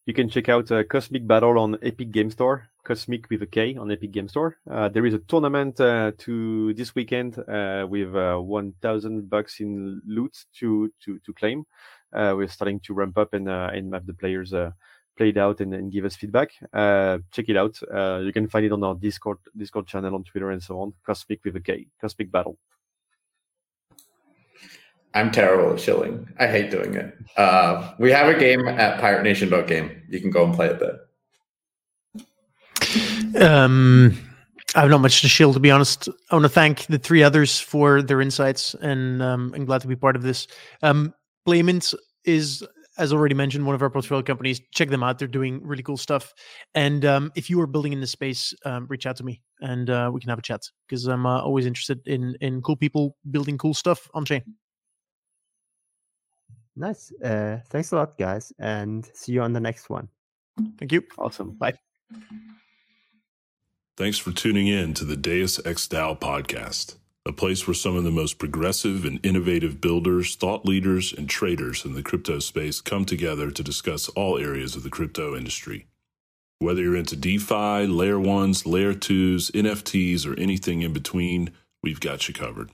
[0.08, 3.76] You can check out uh, Cosmic Battle on Epic Game Store, Cosmic with a K
[3.76, 4.56] on Epic Game Store.
[4.66, 10.00] Uh, there is a tournament uh, to this weekend uh, with uh, 1,000 bucks in
[10.06, 11.66] loot to to to claim.
[12.10, 14.52] Uh, we're starting to ramp up and and have the players
[15.18, 16.52] play it out and, and give us feedback.
[17.30, 17.78] check it out.
[18.24, 20.94] you can find it on our Discord Discord channel on Twitter and so on.
[21.04, 22.56] Cosmic with a K, Cosmic Battle.
[25.18, 26.28] I'm terrible at shilling.
[26.38, 27.12] I hate doing it.
[27.36, 30.00] Uh, we have a game at Pirate Nation game.
[30.08, 31.00] You can go and play it there.
[33.42, 34.16] Um,
[34.76, 36.08] I have not much to shill, to be honest.
[36.30, 39.88] I want to thank the three others for their insights, and um, I'm glad to
[39.88, 40.46] be part of this.
[40.82, 41.12] Um,
[41.44, 41.94] Playmint
[42.24, 42.64] is,
[42.96, 44.60] as already mentioned, one of our portfolio companies.
[44.72, 46.32] Check them out; they're doing really cool stuff.
[46.76, 49.90] And um, if you are building in this space, um, reach out to me, and
[49.90, 53.16] uh, we can have a chat because I'm uh, always interested in in cool people
[53.32, 54.44] building cool stuff on chain.
[56.78, 57.12] Nice.
[57.20, 60.08] Uh, thanks a lot, guys, and see you on the next one.
[60.78, 61.02] Thank you.
[61.18, 61.50] Awesome.
[61.50, 61.74] Bye.
[63.96, 66.94] Thanks for tuning in to the Deus Ex DAO podcast,
[67.26, 71.84] a place where some of the most progressive and innovative builders, thought leaders, and traders
[71.84, 75.88] in the crypto space come together to discuss all areas of the crypto industry.
[76.60, 81.50] Whether you're into DeFi, layer ones, layer twos, NFTs, or anything in between,
[81.82, 82.70] we've got you covered.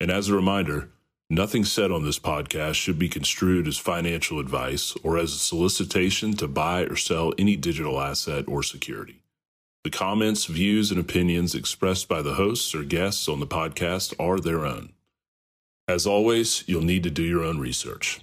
[0.00, 0.90] And as a reminder,
[1.32, 6.34] Nothing said on this podcast should be construed as financial advice or as a solicitation
[6.34, 9.22] to buy or sell any digital asset or security.
[9.82, 14.40] The comments, views, and opinions expressed by the hosts or guests on the podcast are
[14.40, 14.92] their own.
[15.88, 18.20] As always, you'll need to do your own research.